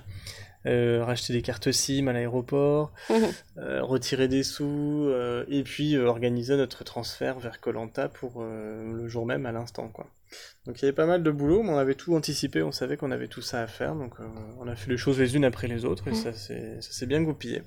Euh, 0.67 1.03
racheter 1.05 1.35
des 1.35 1.43
cartes 1.43 1.73
SIM 1.73 2.07
à 2.09 2.13
l'aéroport, 2.15 2.93
Mhm. 3.11 3.17
euh, 3.59 3.83
retirer 3.83 4.29
des 4.29 4.43
sous, 4.43 5.05
euh, 5.09 5.45
et 5.49 5.63
puis 5.63 5.95
euh, 5.97 6.07
organiser 6.07 6.57
notre 6.57 6.85
transfert 6.85 7.39
vers 7.39 7.61
Kolanta 7.61 8.09
pour 8.09 8.37
euh, 8.39 8.93
le 8.95 9.07
jour 9.09 9.27
même 9.27 9.45
à 9.47 9.53
l'instant, 9.53 9.89
quoi. 9.89 10.07
Donc 10.67 10.79
il 10.81 10.83
y 10.83 10.89
avait 10.89 10.95
pas 10.95 11.07
mal 11.07 11.23
de 11.23 11.31
boulot, 11.31 11.63
mais 11.63 11.71
on 11.71 11.79
avait 11.79 11.95
tout 11.95 12.15
anticipé, 12.15 12.63
on 12.63 12.73
savait 12.73 12.97
qu'on 12.97 13.11
avait 13.11 13.29
tout 13.29 13.43
ça 13.43 13.63
à 13.63 13.67
faire, 13.67 13.95
donc 13.95 14.15
euh, 14.21 14.25
on 14.59 14.67
a 14.69 14.77
fait 14.77 14.91
les 14.91 14.97
choses 14.97 15.19
les 15.21 15.37
unes 15.37 15.45
après 15.45 15.69
les 15.69 15.85
autres, 15.85 16.09
et 16.09 16.13
Mhm. 16.13 16.17
ça 16.17 16.33
s'est 16.33 17.07
bien 17.07 17.23
goupillé. 17.23 17.63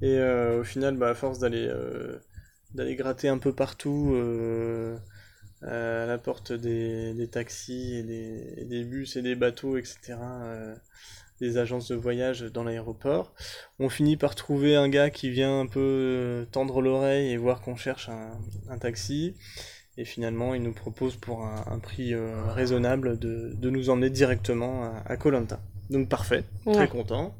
Et 0.00 0.18
euh, 0.18 0.60
au 0.60 0.64
final, 0.64 0.96
bah, 0.96 1.10
à 1.10 1.14
force 1.14 1.38
d'aller 1.38 1.66
euh, 1.68 2.18
d'aller 2.74 2.94
gratter 2.96 3.28
un 3.28 3.38
peu 3.38 3.52
partout 3.52 4.14
à 5.62 6.06
la 6.06 6.18
porte 6.18 6.52
des, 6.52 7.14
des 7.14 7.28
taxis 7.28 7.96
et 7.96 8.02
des, 8.02 8.54
et 8.58 8.64
des 8.64 8.84
bus 8.84 9.16
et 9.16 9.22
des 9.22 9.34
bateaux, 9.34 9.76
etc., 9.76 10.56
des 11.40 11.56
agences 11.56 11.88
de 11.88 11.94
voyage 11.94 12.42
dans 12.42 12.64
l'aéroport, 12.64 13.32
on 13.78 13.88
finit 13.88 14.16
par 14.16 14.34
trouver 14.34 14.74
un 14.76 14.88
gars 14.88 15.10
qui 15.10 15.30
vient 15.30 15.60
un 15.60 15.66
peu 15.66 16.46
tendre 16.50 16.82
l'oreille 16.82 17.30
et 17.30 17.36
voir 17.36 17.60
qu'on 17.60 17.76
cherche 17.76 18.08
un, 18.08 18.32
un 18.68 18.78
taxi. 18.78 19.34
Et 20.00 20.04
finalement, 20.04 20.54
il 20.54 20.62
nous 20.62 20.72
propose 20.72 21.16
pour 21.16 21.44
un, 21.44 21.64
un 21.70 21.78
prix 21.80 22.14
euh, 22.14 22.44
raisonnable 22.52 23.18
de, 23.18 23.52
de 23.54 23.68
nous 23.70 23.90
emmener 23.90 24.10
directement 24.10 24.84
à, 24.84 25.02
à 25.12 25.16
Koh 25.16 25.30
Lanta. 25.30 25.58
Donc 25.90 26.08
parfait, 26.08 26.44
très 26.72 26.86
content. 26.88 27.34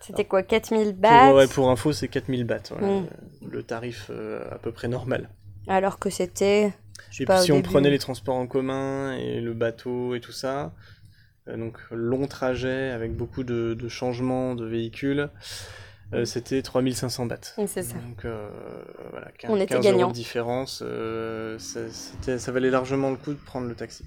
C'était 0.00 0.24
quoi 0.24 0.42
4000 0.42 0.88
Pour, 0.88 0.94
bahts 0.94 1.32
ouais, 1.32 1.46
pour 1.46 1.70
info, 1.70 1.92
c'est 1.92 2.08
4000 2.08 2.44
bahts, 2.44 2.62
voilà, 2.70 2.86
Mm. 2.88 3.04
euh, 3.04 3.48
le 3.52 3.62
tarif 3.62 4.08
euh, 4.10 4.42
à 4.50 4.58
peu 4.58 4.72
près 4.72 4.88
normal. 4.88 5.28
Alors 5.68 6.00
que 6.00 6.10
c'était. 6.10 6.72
Et 7.20 7.24
puis 7.24 7.38
si 7.40 7.52
on 7.52 7.62
prenait 7.62 7.90
les 7.90 7.98
transports 8.00 8.34
en 8.34 8.48
commun 8.48 9.16
et 9.16 9.40
le 9.40 9.54
bateau 9.54 10.16
et 10.16 10.20
tout 10.20 10.32
ça, 10.32 10.72
euh, 11.46 11.56
donc 11.56 11.78
long 11.92 12.26
trajet 12.26 12.90
avec 12.90 13.14
beaucoup 13.14 13.44
de, 13.44 13.74
de 13.74 13.88
changements 13.88 14.56
de 14.56 14.66
véhicules, 14.66 15.28
euh, 16.14 16.24
c'était 16.24 16.60
3500 16.62 17.26
bahts. 17.26 17.54
C'est 17.66 17.82
ça. 17.82 17.94
Donc 17.94 18.24
euh, 18.24 18.48
voilà, 19.10 19.28
15, 19.38 19.50
On 19.50 19.56
était 19.56 19.66
15 19.74 19.76
euros 19.76 19.92
gagnants. 19.94 20.08
de 20.08 20.12
différence, 20.14 20.82
euh, 20.86 21.58
ça, 21.58 22.52
valait 22.52 22.70
largement 22.70 23.10
le 23.10 23.16
coup 23.16 23.32
de 23.32 23.38
prendre 23.44 23.66
le 23.68 23.74
taxi. 23.74 24.04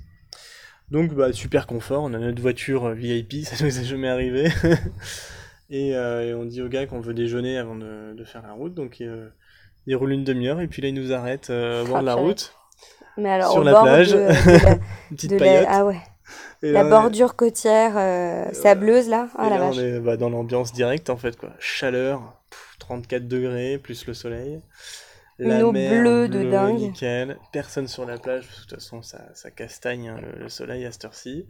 Donc 0.92 1.14
bah, 1.14 1.34
super 1.34 1.66
confort, 1.68 2.04
on 2.04 2.14
a 2.14 2.20
notre 2.20 2.42
voiture 2.42 2.90
VIP, 2.92 3.34
ça 3.46 3.64
nous 3.64 3.80
est 3.80 3.84
jamais 3.86 4.10
arrivé. 4.10 4.50
et, 5.70 5.96
euh, 5.96 6.30
et 6.30 6.34
on 6.34 6.46
dit 6.46 6.62
au 6.62 6.68
gars 6.70 6.86
qu'on 6.86 7.00
veut 7.00 7.14
déjeuner 7.14 7.58
avant 7.58 7.76
de, 7.76 8.14
de 8.14 8.24
faire 8.24 8.42
la 8.44 8.54
route, 8.54 8.74
donc 8.76 8.98
euh, 9.02 9.30
il 9.88 9.96
roule 9.96 10.12
une 10.12 10.24
demi-heure 10.24 10.62
et 10.62 10.68
puis 10.68 10.82
là 10.82 10.90
il 10.90 10.94
nous 10.94 11.12
arrête 11.12 11.50
euh, 11.50 11.84
au 11.84 11.88
bord 11.88 12.02
de 12.02 12.06
la 12.06 12.14
route, 12.16 12.54
Mais 13.18 13.30
alors, 13.32 13.52
sur 13.52 13.62
au 13.62 13.64
la 13.64 13.72
bord 13.72 13.84
plage, 13.84 14.12
de, 14.12 14.18
de 14.18 14.64
la, 14.64 14.72
une 15.12 15.16
petite 15.16 15.32
de 15.32 15.38
la- 15.38 15.46
paillote. 15.46 15.68
ah 15.70 15.86
ouais. 15.86 16.00
Et 16.64 16.72
la 16.72 16.84
là, 16.84 16.90
bordure 16.90 17.36
côtière 17.36 17.94
euh, 17.98 18.52
sableuse 18.54 19.10
là. 19.10 19.30
Et 19.40 19.44
la 19.44 19.50
là, 19.50 19.58
vache. 19.58 19.76
on 19.78 19.80
est 19.80 20.00
bah, 20.00 20.18
dans 20.18 20.30
l'ambiance 20.30 20.74
directe 20.74 21.10
en 21.10 21.18
fait 21.18 21.38
quoi. 21.38 21.52
Chaleur, 21.60 22.42
pff, 22.50 22.76
34 22.80 23.28
degrés 23.28 23.78
plus 23.78 24.06
le 24.08 24.14
soleil. 24.14 24.62
Une 25.38 25.64
eau 25.64 25.72
bleue 25.72 26.30
de 26.30 26.50
dingue. 26.50 26.80
Nickel. 26.80 27.38
Personne 27.52 27.88
sur 27.88 28.06
la 28.06 28.18
plage, 28.18 28.46
parce 28.46 28.56
que 28.56 28.64
de 28.64 28.70
toute 28.70 28.80
façon 28.80 29.02
ça, 29.02 29.22
ça 29.34 29.52
castagne 29.52 30.10
hein, 30.10 30.20
le, 30.22 30.44
le 30.44 30.50
soleil 30.50 30.86
à 30.86 30.92
cette 30.92 31.06
heure-ci. 31.06 31.46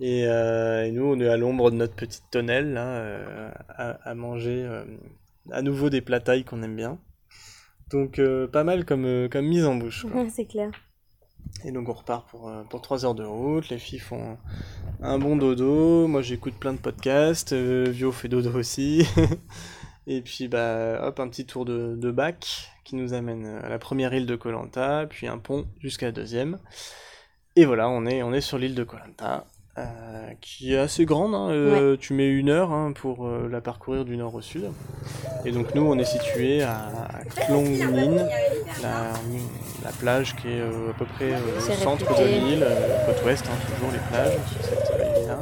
Et, 0.00 0.26
euh, 0.28 0.84
et 0.84 0.92
nous 0.92 1.04
on 1.04 1.18
est 1.20 1.28
à 1.28 1.36
l'ombre 1.36 1.70
de 1.70 1.76
notre 1.76 1.94
petite 1.94 2.24
tonnelle 2.30 2.72
là, 2.72 2.86
euh, 2.86 3.50
à, 3.68 3.90
à 4.08 4.14
manger 4.14 4.62
euh, 4.64 4.84
à 5.50 5.62
nouveau 5.62 5.90
des 5.90 6.02
thaï 6.02 6.44
qu'on 6.44 6.62
aime 6.62 6.76
bien. 6.76 6.98
Donc 7.90 8.20
pas 8.52 8.64
mal 8.64 8.84
comme, 8.84 9.28
comme 9.30 9.46
mise 9.46 9.64
en 9.64 9.74
bouche. 9.74 10.06
c'est 10.34 10.44
clair. 10.44 10.70
Et 11.64 11.72
donc 11.72 11.88
on 11.88 11.92
repart 11.92 12.28
pour, 12.28 12.48
euh, 12.48 12.62
pour 12.64 12.80
3 12.80 13.04
heures 13.04 13.14
de 13.14 13.24
route, 13.24 13.68
les 13.68 13.78
filles 13.78 13.98
font 13.98 14.38
un 15.02 15.18
bon 15.18 15.36
dodo, 15.36 16.06
moi 16.06 16.22
j'écoute 16.22 16.54
plein 16.54 16.72
de 16.72 16.78
podcasts, 16.78 17.52
euh, 17.52 17.86
Vio 17.88 18.12
fait 18.12 18.28
dodo 18.28 18.52
aussi. 18.56 19.06
Et 20.06 20.22
puis 20.22 20.48
bah 20.48 21.06
hop, 21.06 21.20
un 21.20 21.28
petit 21.28 21.44
tour 21.46 21.64
de, 21.64 21.96
de 21.96 22.10
bac 22.10 22.70
qui 22.84 22.96
nous 22.96 23.12
amène 23.12 23.46
à 23.46 23.68
la 23.68 23.78
première 23.78 24.14
île 24.14 24.24
de 24.24 24.36
Colanta, 24.36 25.06
puis 25.08 25.26
un 25.26 25.38
pont 25.38 25.66
jusqu'à 25.80 26.06
la 26.06 26.12
deuxième. 26.12 26.58
Et 27.56 27.64
voilà, 27.64 27.88
on 27.88 28.06
est, 28.06 28.22
on 28.22 28.32
est 28.32 28.40
sur 28.40 28.56
l'île 28.56 28.74
de 28.74 28.84
Colanta, 28.84 29.46
qui 30.40 30.74
est 30.74 30.78
assez 30.78 31.04
grande, 31.04 31.34
hein, 31.34 31.48
euh, 31.50 31.96
tu 31.98 32.12
mets 32.12 32.28
une 32.28 32.48
heure 32.48 32.72
hein, 32.72 32.92
pour 32.92 33.26
euh, 33.26 33.48
la 33.50 33.60
parcourir 33.60 34.04
du 34.04 34.16
nord 34.16 34.34
au 34.34 34.40
sud. 34.40 34.70
Et 35.44 35.52
donc 35.52 35.74
nous 35.74 35.82
on 35.82 35.98
est 35.98 36.04
situé 36.04 36.62
à, 36.62 36.72
à 36.74 37.20
la, 38.82 39.12
la 39.84 39.90
plage 39.98 40.36
qui 40.36 40.48
est 40.48 40.60
euh, 40.60 40.90
à 40.90 40.94
peu 40.98 41.04
près 41.04 41.32
euh, 41.32 41.56
au 41.56 41.60
centre 41.60 42.18
de 42.18 42.24
l'île, 42.24 42.62
euh, 42.62 43.06
côte 43.06 43.24
ouest, 43.24 43.44
hein, 43.46 43.74
toujours 43.74 43.92
les 43.92 43.98
plages 44.10 44.38
sur 44.52 44.64
cette 44.64 44.90
euh, 45.00 45.20
île-là. 45.22 45.38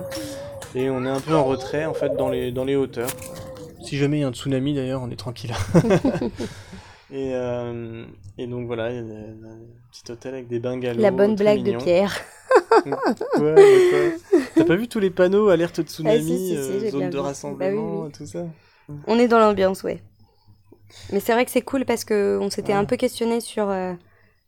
Et 0.75 0.91
on 0.91 1.05
est 1.05 1.11
un 1.11 1.21
peu 1.21 1.35
en 1.35 1.45
retrait 1.45 1.85
en 1.87 1.95
fait 1.95 2.15
dans 2.17 2.29
les, 2.29 2.53
dans 2.53 2.65
les 2.65 2.77
hauteurs. 2.77 3.11
Si 3.83 3.97
jamais 3.97 4.19
il 4.19 4.21
y 4.21 4.25
a 4.25 4.29
un 4.29 4.33
tsunami 4.33 4.75
d'ailleurs, 4.75 5.03
on 5.03 5.11
est 5.11 5.17
tranquille. 5.17 5.55
et, 7.11 7.31
euh, 7.35 8.05
et 8.37 8.47
donc 8.47 8.67
voilà, 8.67 8.91
il 8.91 8.97
y 8.97 8.99
a 8.99 9.03
un 9.03 9.59
petit 9.91 10.11
hôtel 10.11 10.35
avec 10.35 10.49
des 10.49 10.59
bungalows. 10.59 11.01
La 11.01 11.11
bonne 11.11 11.37
blague 11.37 11.63
de. 11.63 11.77
Pierre. 11.77 12.15
Ouais, 13.39 14.17
T'as 14.57 14.65
pas 14.65 14.77
vu 14.77 14.89
tous 14.89 14.99
les 15.01 15.11
panneaux 15.11 15.49
alerte 15.49 15.83
tsunami, 15.83 16.17
Ah, 16.19 16.23
si, 16.23 16.39
si, 16.39 16.47
si, 16.49 16.57
euh, 16.57 16.91
zone 16.91 17.11
de 17.11 17.17
vu. 17.17 17.19
rassemblement, 17.23 18.01
Bah 18.01 18.05
oui, 18.07 18.13
tout 18.13 18.27
ça 18.27 18.45
On 19.07 19.19
est 19.19 19.29
dans 19.29 19.39
l'ambiance, 19.39 19.83
ouais. 19.85 20.03
Mais 21.13 21.21
c'est 21.21 21.33
vrai 21.33 21.45
que 21.45 21.51
c'est 21.51 21.63
cool 21.63 21.85
parce 21.85 22.05
que 22.05 22.39
on 22.41 22.49
s'était 22.51 22.73
Ouais. 22.73 22.79
un 22.79 22.85
peu 22.85 22.97
questionné 22.97 23.41
sur, 23.41 23.69
euh, 23.69 23.93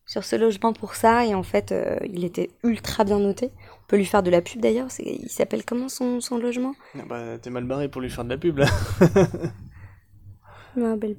sur 0.07 0.25
ce 0.25 0.37
logement 0.37 0.73
pour 0.73 0.95
ça 0.95 1.27
et 1.27 1.35
en 1.35 1.43
fait 1.43 1.73
euh, 1.73 1.97
il 2.13 2.25
était 2.25 2.51
ultra 2.65 3.05
bien 3.05 3.19
noté. 3.19 3.51
On 3.83 3.87
peut 3.89 3.97
lui 3.97 4.05
faire 4.07 4.23
de 4.23 4.31
la 4.31 4.41
pub 4.41 4.61
d'ailleurs. 4.61 4.89
Il 5.01 5.29
s'appelle 5.29 5.65
comment 5.65 5.89
son, 5.89 6.21
son 6.21 6.39
logement? 6.39 6.75
Ah 6.97 7.03
Bah 7.09 7.39
t'es 7.43 7.51
mal 7.51 7.65
barré 7.65 7.89
pour 7.89 8.01
lui 8.01 8.09
faire 8.11 8.25
de 8.25 8.31
la 8.31 8.39
pub 8.39 8.59
là. 8.59 8.67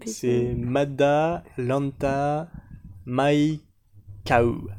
C'est 0.06 0.54
Mada 0.58 1.44
Lanta 1.58 2.48
Mai 3.06 3.60
Kau. 4.26 4.70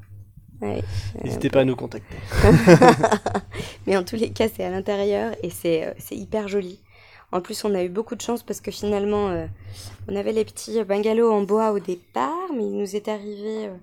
Ouais. 0.61 0.83
N'hésitez 1.25 1.49
pas 1.51 1.61
à 1.61 1.65
nous 1.65 1.77
contacter. 1.77 2.17
Mais 3.87 3.97
en 3.97 4.05
tous 4.05 4.17
les 4.17 4.31
cas, 4.31 4.49
c'est 4.55 4.65
à 4.65 4.71
l'intérieur 4.71 5.33
et 5.43 5.51
c'est 5.51 5.87
euh, 5.87 5.93
c'est 5.99 6.17
hyper 6.17 6.49
joli. 6.49 6.81
En 7.33 7.41
plus, 7.41 7.65
on 7.65 7.75
a 7.75 7.83
eu 7.83 7.89
beaucoup 7.89 8.17
de 8.17 8.21
chance 8.21 8.43
parce 8.43 8.61
que 8.61 8.71
finalement, 8.71 9.29
euh, 9.29 9.47
on 10.09 10.17
avait 10.17 10.33
les 10.33 10.45
petits 10.45 10.83
bungalows 10.83 11.31
en 11.31 11.43
bois 11.43 11.71
au 11.71 11.79
départ, 11.79 12.49
mais 12.55 12.65
il 12.65 12.77
nous 12.77 12.97
est 12.97 13.09
arrivé 13.09 13.67
euh, 13.67 13.77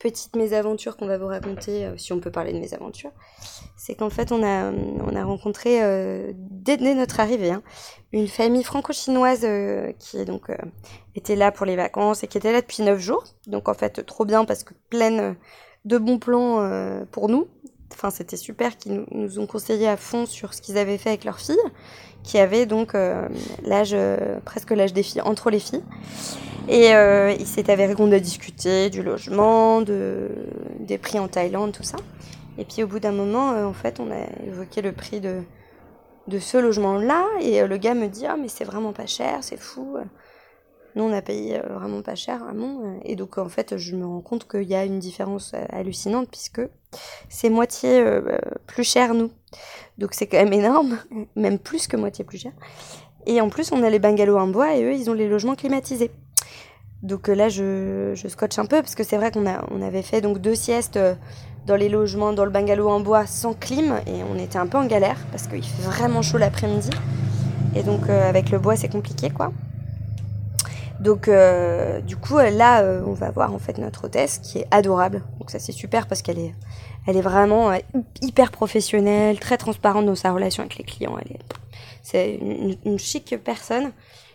petite 0.00 0.34
mésaventure 0.34 0.96
qu'on 0.96 1.06
va 1.06 1.16
vous 1.16 1.28
raconter, 1.28 1.86
euh, 1.86 1.96
si 1.96 2.12
on 2.12 2.18
peut 2.18 2.32
parler 2.32 2.52
de 2.52 2.58
mésaventure. 2.58 3.12
C'est 3.76 3.94
qu'en 3.94 4.10
fait, 4.10 4.32
on 4.32 4.42
a, 4.42 4.72
on 4.72 5.14
a 5.14 5.24
rencontré, 5.24 5.80
dès, 6.34 6.76
dès 6.76 6.94
notre 6.94 7.18
arrivée, 7.18 7.50
hein, 7.50 7.62
une 8.12 8.28
famille 8.28 8.62
franco-chinoise 8.62 9.46
qui 9.98 10.24
donc 10.24 10.50
euh, 10.50 10.56
était 11.14 11.34
là 11.34 11.50
pour 11.50 11.66
les 11.66 11.76
vacances 11.76 12.22
et 12.22 12.28
qui 12.28 12.38
était 12.38 12.52
là 12.52 12.60
depuis 12.60 12.82
9 12.82 12.98
jours. 13.00 13.24
Donc 13.46 13.68
en 13.68 13.74
fait, 13.74 14.04
trop 14.04 14.24
bien 14.24 14.44
parce 14.44 14.62
que 14.62 14.74
pleine 14.90 15.36
de 15.84 15.98
bons 15.98 16.18
plans 16.18 16.60
euh, 16.60 17.04
pour 17.10 17.28
nous. 17.28 17.48
Enfin, 17.92 18.10
c'était 18.10 18.36
super 18.36 18.76
qu'ils 18.76 19.04
nous, 19.10 19.38
ont 19.38 19.46
conseillé 19.46 19.86
à 19.86 19.96
fond 19.96 20.26
sur 20.26 20.54
ce 20.54 20.62
qu'ils 20.62 20.78
avaient 20.78 20.98
fait 20.98 21.10
avec 21.10 21.24
leur 21.24 21.38
fille, 21.38 21.56
qui 22.22 22.38
avait 22.38 22.66
donc 22.66 22.94
euh, 22.94 23.28
l'âge, 23.64 23.92
euh, 23.92 24.40
presque 24.44 24.70
l'âge 24.70 24.92
des 24.92 25.02
filles, 25.02 25.20
entre 25.20 25.50
les 25.50 25.58
filles. 25.58 25.82
Et 26.68 26.94
euh, 26.94 27.34
il 27.38 27.46
s'est 27.46 27.70
avéré 27.70 27.94
qu'on 27.94 28.12
a 28.12 28.20
discuté 28.20 28.88
du 28.88 29.02
logement, 29.02 29.82
de, 29.82 30.28
des 30.78 30.98
prix 30.98 31.18
en 31.18 31.28
Thaïlande, 31.28 31.72
tout 31.72 31.82
ça. 31.82 31.96
Et 32.58 32.64
puis 32.64 32.82
au 32.82 32.86
bout 32.86 33.00
d'un 33.00 33.12
moment, 33.12 33.52
euh, 33.52 33.64
en 33.64 33.72
fait, 33.72 33.98
on 33.98 34.10
a 34.10 34.46
évoqué 34.46 34.80
le 34.80 34.92
prix 34.92 35.20
de, 35.20 35.42
de 36.28 36.38
ce 36.38 36.58
logement-là. 36.58 37.24
Et 37.40 37.62
euh, 37.62 37.66
le 37.66 37.76
gars 37.78 37.94
me 37.94 38.06
dit 38.06 38.26
Ah, 38.26 38.36
mais 38.40 38.48
c'est 38.48 38.64
vraiment 38.64 38.92
pas 38.92 39.06
cher, 39.06 39.38
c'est 39.42 39.58
fou. 39.58 39.96
Nous, 40.94 41.02
on 41.02 41.12
a 41.12 41.22
payé 41.22 41.58
euh, 41.58 41.78
vraiment 41.78 42.02
pas 42.02 42.14
cher, 42.14 42.38
vraiment. 42.38 42.98
Et 43.04 43.16
donc, 43.16 43.38
en 43.38 43.48
fait, 43.48 43.76
je 43.76 43.96
me 43.96 44.06
rends 44.06 44.20
compte 44.20 44.48
qu'il 44.48 44.64
y 44.64 44.74
a 44.74 44.84
une 44.84 44.98
différence 44.98 45.52
euh, 45.54 45.64
hallucinante 45.70 46.28
puisque 46.30 46.62
c'est 47.28 47.50
moitié 47.50 48.00
euh, 48.00 48.20
euh, 48.26 48.38
plus 48.66 48.84
cher, 48.84 49.14
nous. 49.14 49.30
Donc, 49.98 50.10
c'est 50.12 50.26
quand 50.26 50.38
même 50.38 50.52
énorme, 50.52 50.98
même 51.36 51.58
plus 51.58 51.86
que 51.86 51.96
moitié 51.96 52.24
plus 52.24 52.38
cher. 52.38 52.52
Et 53.26 53.40
en 53.40 53.48
plus, 53.48 53.72
on 53.72 53.82
a 53.82 53.90
les 53.90 53.98
bungalows 53.98 54.38
en 54.38 54.48
bois 54.48 54.74
et 54.74 54.82
eux, 54.82 54.94
ils 54.94 55.08
ont 55.08 55.14
les 55.14 55.28
logements 55.28 55.54
climatisés. 55.54 56.10
Donc 57.02 57.28
euh, 57.28 57.34
là, 57.34 57.48
je, 57.48 58.12
je 58.14 58.28
scotche 58.28 58.58
un 58.58 58.66
peu 58.66 58.80
parce 58.80 58.94
que 58.94 59.02
c'est 59.02 59.16
vrai 59.16 59.30
qu'on 59.30 59.44
on 59.70 59.82
avait 59.82 60.02
fait 60.02 60.20
donc 60.20 60.38
deux 60.38 60.54
siestes 60.54 60.96
euh, 60.96 61.14
dans 61.66 61.76
les 61.76 61.88
logements, 61.88 62.32
dans 62.32 62.44
le 62.44 62.50
bungalow 62.50 62.88
en 62.88 63.00
bois 63.00 63.26
sans 63.26 63.54
clim 63.54 63.94
et 64.06 64.22
on 64.22 64.38
était 64.38 64.58
un 64.58 64.66
peu 64.66 64.78
en 64.78 64.86
galère 64.86 65.18
parce 65.30 65.46
qu'il 65.46 65.64
fait 65.64 65.82
vraiment 65.82 66.22
chaud 66.22 66.38
l'après-midi. 66.38 66.90
Et 67.74 67.82
donc, 67.82 68.08
euh, 68.08 68.28
avec 68.28 68.50
le 68.50 68.58
bois, 68.58 68.76
c'est 68.76 68.90
compliqué, 68.90 69.30
quoi. 69.30 69.50
Donc 71.02 71.26
euh, 71.26 72.00
du 72.00 72.16
coup 72.16 72.38
euh, 72.38 72.50
là 72.50 72.82
euh, 72.82 73.02
on 73.04 73.12
va 73.12 73.32
voir 73.32 73.52
en 73.52 73.58
fait 73.58 73.76
notre 73.78 74.04
hôtesse 74.04 74.38
qui 74.38 74.58
est 74.58 74.66
adorable. 74.70 75.22
Donc 75.40 75.50
ça 75.50 75.58
c'est 75.58 75.72
super 75.72 76.06
parce 76.06 76.22
qu'elle 76.22 76.38
est 76.38 76.54
elle 77.08 77.16
est 77.16 77.22
vraiment 77.22 77.72
hyper 78.20 78.52
professionnelle, 78.52 79.40
très 79.40 79.56
transparente 79.56 80.06
dans 80.06 80.14
sa 80.14 80.30
relation 80.30 80.62
avec 80.62 80.78
les 80.78 80.84
clients. 80.84 81.16
Elle 81.18 81.32
est 81.32 81.40
c'est 82.02 82.38
une, 82.84 82.98
chic 82.98 83.34
personne. 83.42 83.90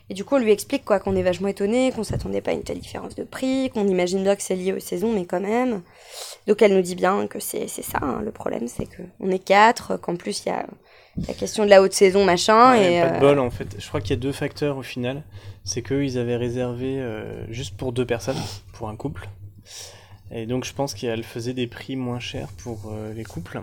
Et 0.09 0.13
du 0.13 0.25
coup 0.25 0.35
on 0.35 0.39
lui 0.39 0.51
explique 0.51 0.83
quoi 0.83 0.99
qu'on 0.99 1.15
est 1.15 1.23
vachement 1.23 1.47
étonné, 1.47 1.93
qu'on 1.93 2.03
s'attendait 2.03 2.41
pas 2.41 2.51
à 2.51 2.53
une 2.53 2.63
telle 2.63 2.79
différence 2.79 3.15
de 3.15 3.23
prix, 3.23 3.69
qu'on 3.73 3.87
imagine 3.87 4.23
bien 4.23 4.35
que 4.35 4.41
c'est 4.41 4.55
lié 4.55 4.73
aux 4.73 4.79
saisons 4.79 5.13
mais 5.13 5.25
quand 5.25 5.39
même. 5.39 5.81
Donc 6.47 6.61
elle 6.61 6.75
nous 6.75 6.81
dit 6.81 6.95
bien 6.95 7.27
que 7.27 7.39
c'est 7.39 7.69
c'est 7.69 7.81
ça 7.81 7.99
hein, 8.01 8.21
le 8.23 8.31
problème, 8.31 8.67
c'est 8.67 8.87
que 8.87 9.03
on 9.21 9.31
est 9.31 9.39
quatre, 9.39 9.95
qu'en 9.95 10.17
plus 10.17 10.43
il 10.45 10.49
y 10.49 10.51
a 10.51 10.65
la 11.27 11.33
question 11.33 11.65
de 11.65 11.69
la 11.69 11.81
haute 11.81 11.93
saison 11.93 12.25
machin 12.25 12.71
Ouais, 12.71 12.95
et 12.95 13.01
pas 13.01 13.09
de 13.09 13.15
euh, 13.15 13.19
bol 13.19 13.39
en 13.39 13.49
fait. 13.49 13.75
Je 13.79 13.87
crois 13.87 14.01
qu'il 14.01 14.11
y 14.11 14.13
a 14.13 14.21
deux 14.21 14.31
facteurs 14.31 14.77
au 14.77 14.83
final. 14.83 15.23
C'est 15.63 15.81
qu'eux 15.81 16.05
ils 16.05 16.17
avaient 16.17 16.35
réservé 16.35 16.99
euh, 16.99 17.51
juste 17.51 17.75
pour 17.75 17.91
deux 17.91 18.05
personnes, 18.05 18.37
pour 18.73 18.89
un 18.89 18.95
couple. 18.95 19.27
Et 20.31 20.45
donc 20.45 20.65
je 20.65 20.73
pense 20.73 20.93
qu'elle 20.93 21.23
faisait 21.23 21.53
des 21.53 21.67
prix 21.67 21.95
moins 21.95 22.19
chers 22.19 22.49
pour 22.49 22.91
euh, 22.91 23.13
les 23.13 23.23
couples. 23.23 23.61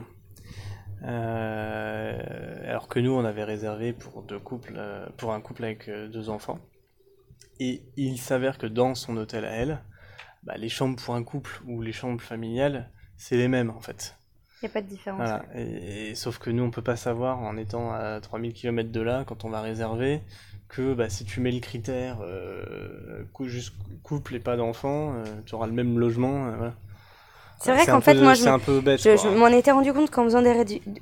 Euh, 1.03 2.69
alors 2.71 2.89
que 2.89 2.99
nous 2.99 3.13
on 3.13 3.25
avait 3.25 3.45
réservé 3.45 3.93
pour 3.93 4.23
deux 4.23 4.39
couples, 4.39 4.75
euh, 4.77 5.07
pour 5.19 5.33
un 5.35 5.41
couple 5.41 5.65
avec 5.65 5.91
deux 5.91 6.31
enfants. 6.31 6.59
Et 7.61 7.83
il 7.97 8.19
s'avère 8.19 8.59
que 8.59 8.67
dans 8.67 8.95
son 8.95 9.17
hôtel 9.17 9.45
à 9.45 9.51
elle, 9.51 9.83
bah, 10.43 10.57
les 10.57 10.69
chambres 10.69 11.01
pour 11.01 11.15
un 11.15 11.23
couple 11.23 11.61
ou 11.67 11.83
les 11.83 11.93
chambres 11.93 12.21
familiales, 12.21 12.91
c'est 13.17 13.37
les 13.37 13.49
mêmes 13.49 13.71
en 13.71 13.81
fait. 13.81 14.17
A 14.67 14.73
pas 14.73 14.83
de 14.83 14.89
différence. 14.89 15.29
Et, 15.55 16.15
sauf 16.15 16.39
que 16.39 16.51
nous, 16.51 16.63
on 16.63 16.71
peut 16.71 16.83
pas 16.83 16.97
savoir 16.97 17.41
en 17.41 17.57
étant 17.57 17.93
à 17.93 18.21
3000 18.21 18.53
km 18.53 18.91
de 18.91 19.01
là, 19.01 19.25
quand 19.27 19.45
on 19.45 19.51
va 19.51 19.61
réserver, 19.61 20.21
que 20.69 20.95
bah, 20.95 21.09
si 21.09 21.25
tu 21.25 21.41
mets 21.41 21.53
le 21.53 21.61
critère 21.61 22.19
euh, 22.23 23.25
juste 23.43 23.75
couple 24.03 24.35
et 24.35 24.41
pas 24.41 24.57
d'enfant, 24.57 25.15
tu 25.47 25.55
auras 25.55 25.67
le 25.67 25.73
même 25.73 25.99
logement. 25.99 26.47
euh. 26.47 26.71
C'est 27.61 27.73
vrai 27.73 27.87
qu'en 27.87 28.01
fait, 28.01 28.15
peu- 28.15 28.23
moi, 28.23 28.35
je 28.35 28.43
c'est 28.43 28.49
me- 28.51 28.55
un 28.55 28.59
peu 28.59 28.81
bête. 28.81 29.01
Je, 29.01 29.29
m'en 29.39 29.47
étais 29.49 29.71
rendu 29.71 29.93
compte 29.93 30.11
qu'en 30.11 30.25
faisant 30.25 30.43
des 30.43 30.53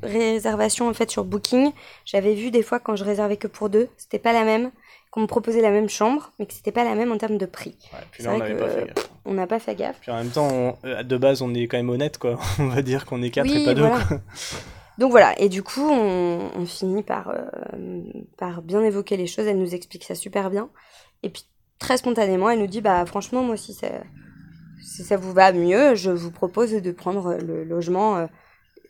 réservations 0.03 0.89
en 0.89 0.95
fait 0.95 1.11
sur 1.11 1.25
Booking, 1.25 1.73
j'avais 2.05 2.35
vu 2.35 2.51
des 2.51 2.63
fois 2.63 2.79
quand 2.79 2.97
je 2.97 3.05
réservais 3.05 3.37
que 3.37 3.47
pour 3.49 3.69
deux, 3.69 3.89
c'était 3.97 4.19
pas 4.19 4.33
la 4.33 4.45
même, 4.45 4.71
qu'on 5.11 5.21
me 5.23 5.27
proposait 5.27 5.61
la 5.61 5.71
même 5.71 5.89
chambre, 5.89 6.31
mais 6.39 6.47
que 6.47 6.53
c'était 6.55 6.73
pas 6.73 6.85
la 6.85 6.95
même 6.95 7.11
en 7.13 7.19
termes 7.19 7.39
de 7.39 7.47
prix. 7.47 7.77
Ouais, 7.93 7.99
puis 8.11 8.23
c'est 8.23 8.29
là, 8.29 8.35
on 8.35 8.39
vrai 8.39 8.49
n'avait 8.55 8.61
que- 8.61 8.65
pas 8.65 8.71
fait 8.81 8.87
gaffe. 8.95 9.11
On 9.25 9.35
n'a 9.35 9.47
pas 9.47 9.59
fait 9.59 9.75
gaffe. 9.75 9.99
Puis 10.01 10.11
en 10.11 10.17
même 10.17 10.31
temps, 10.31 10.49
on- 10.53 10.77
euh, 10.87 11.03
de 11.03 11.17
base, 11.17 11.43
on 11.43 11.53
est 11.55 11.67
quand 11.67 11.77
même 11.77 11.91
honnête, 11.91 12.19
quoi. 12.19 12.39
On 12.59 12.69
va 12.69 12.83
dire 12.83 13.07
qu'on 13.07 13.23
est 13.23 13.31
quatre 13.31 13.47
Oui, 13.49 13.63
et 13.63 13.65
pas 13.65 13.75
deux, 13.75 13.83
voilà. 13.83 14.05
quoi. 14.05 14.19
Donc 14.99 15.11
voilà, 15.11 15.39
et 15.41 15.49
du 15.49 15.63
coup, 15.63 15.89
on, 15.89 16.51
on 16.55 16.67
finit 16.67 17.03
par, 17.03 17.31
euh, 17.31 18.03
par 18.37 18.63
bien 18.63 18.83
évoquer 18.83 19.17
les 19.17 19.27
choses. 19.27 19.47
Elle 19.47 19.59
nous 19.59 19.75
explique 19.75 20.05
ça 20.05 20.15
super 20.15 20.51
bien. 20.51 20.69
Et 21.23 21.31
puis, 21.31 21.45
très 21.79 21.97
spontanément, 21.97 22.51
elle 22.51 22.59
nous 22.61 22.67
dit 22.67 22.81
Bah, 22.83 23.05
franchement, 23.07 23.43
moi, 23.43 23.57
si 23.57 23.73
ça, 23.75 23.89
si 24.97 25.05
ça 25.05 25.17
vous 25.17 25.33
va 25.33 25.53
mieux, 25.53 25.95
je 25.95 26.11
vous 26.11 26.31
propose 26.31 26.73
de 26.73 26.93
prendre 26.93 27.35
le 27.35 27.65
logement. 27.65 28.17
euh, 28.19 28.27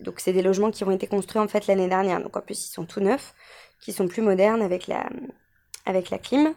donc, 0.00 0.20
c'est 0.20 0.32
des 0.32 0.42
logements 0.42 0.70
qui 0.72 0.84
ont 0.84 0.90
été 0.90 1.06
construits 1.06 1.40
en 1.42 1.48
fait 1.48 1.66
l'année 1.68 1.88
dernière. 1.88 2.20
Donc, 2.22 2.36
en 2.36 2.40
plus, 2.40 2.66
ils 2.66 2.72
sont 2.72 2.84
tout 2.86 3.00
neufs, 3.00 3.34
qui 3.80 3.92
sont 3.92 4.08
plus 4.08 4.22
modernes 4.22 4.62
avec 4.62 4.86
la, 4.88 5.08
avec 5.86 6.10
la 6.10 6.18
clim. 6.18 6.54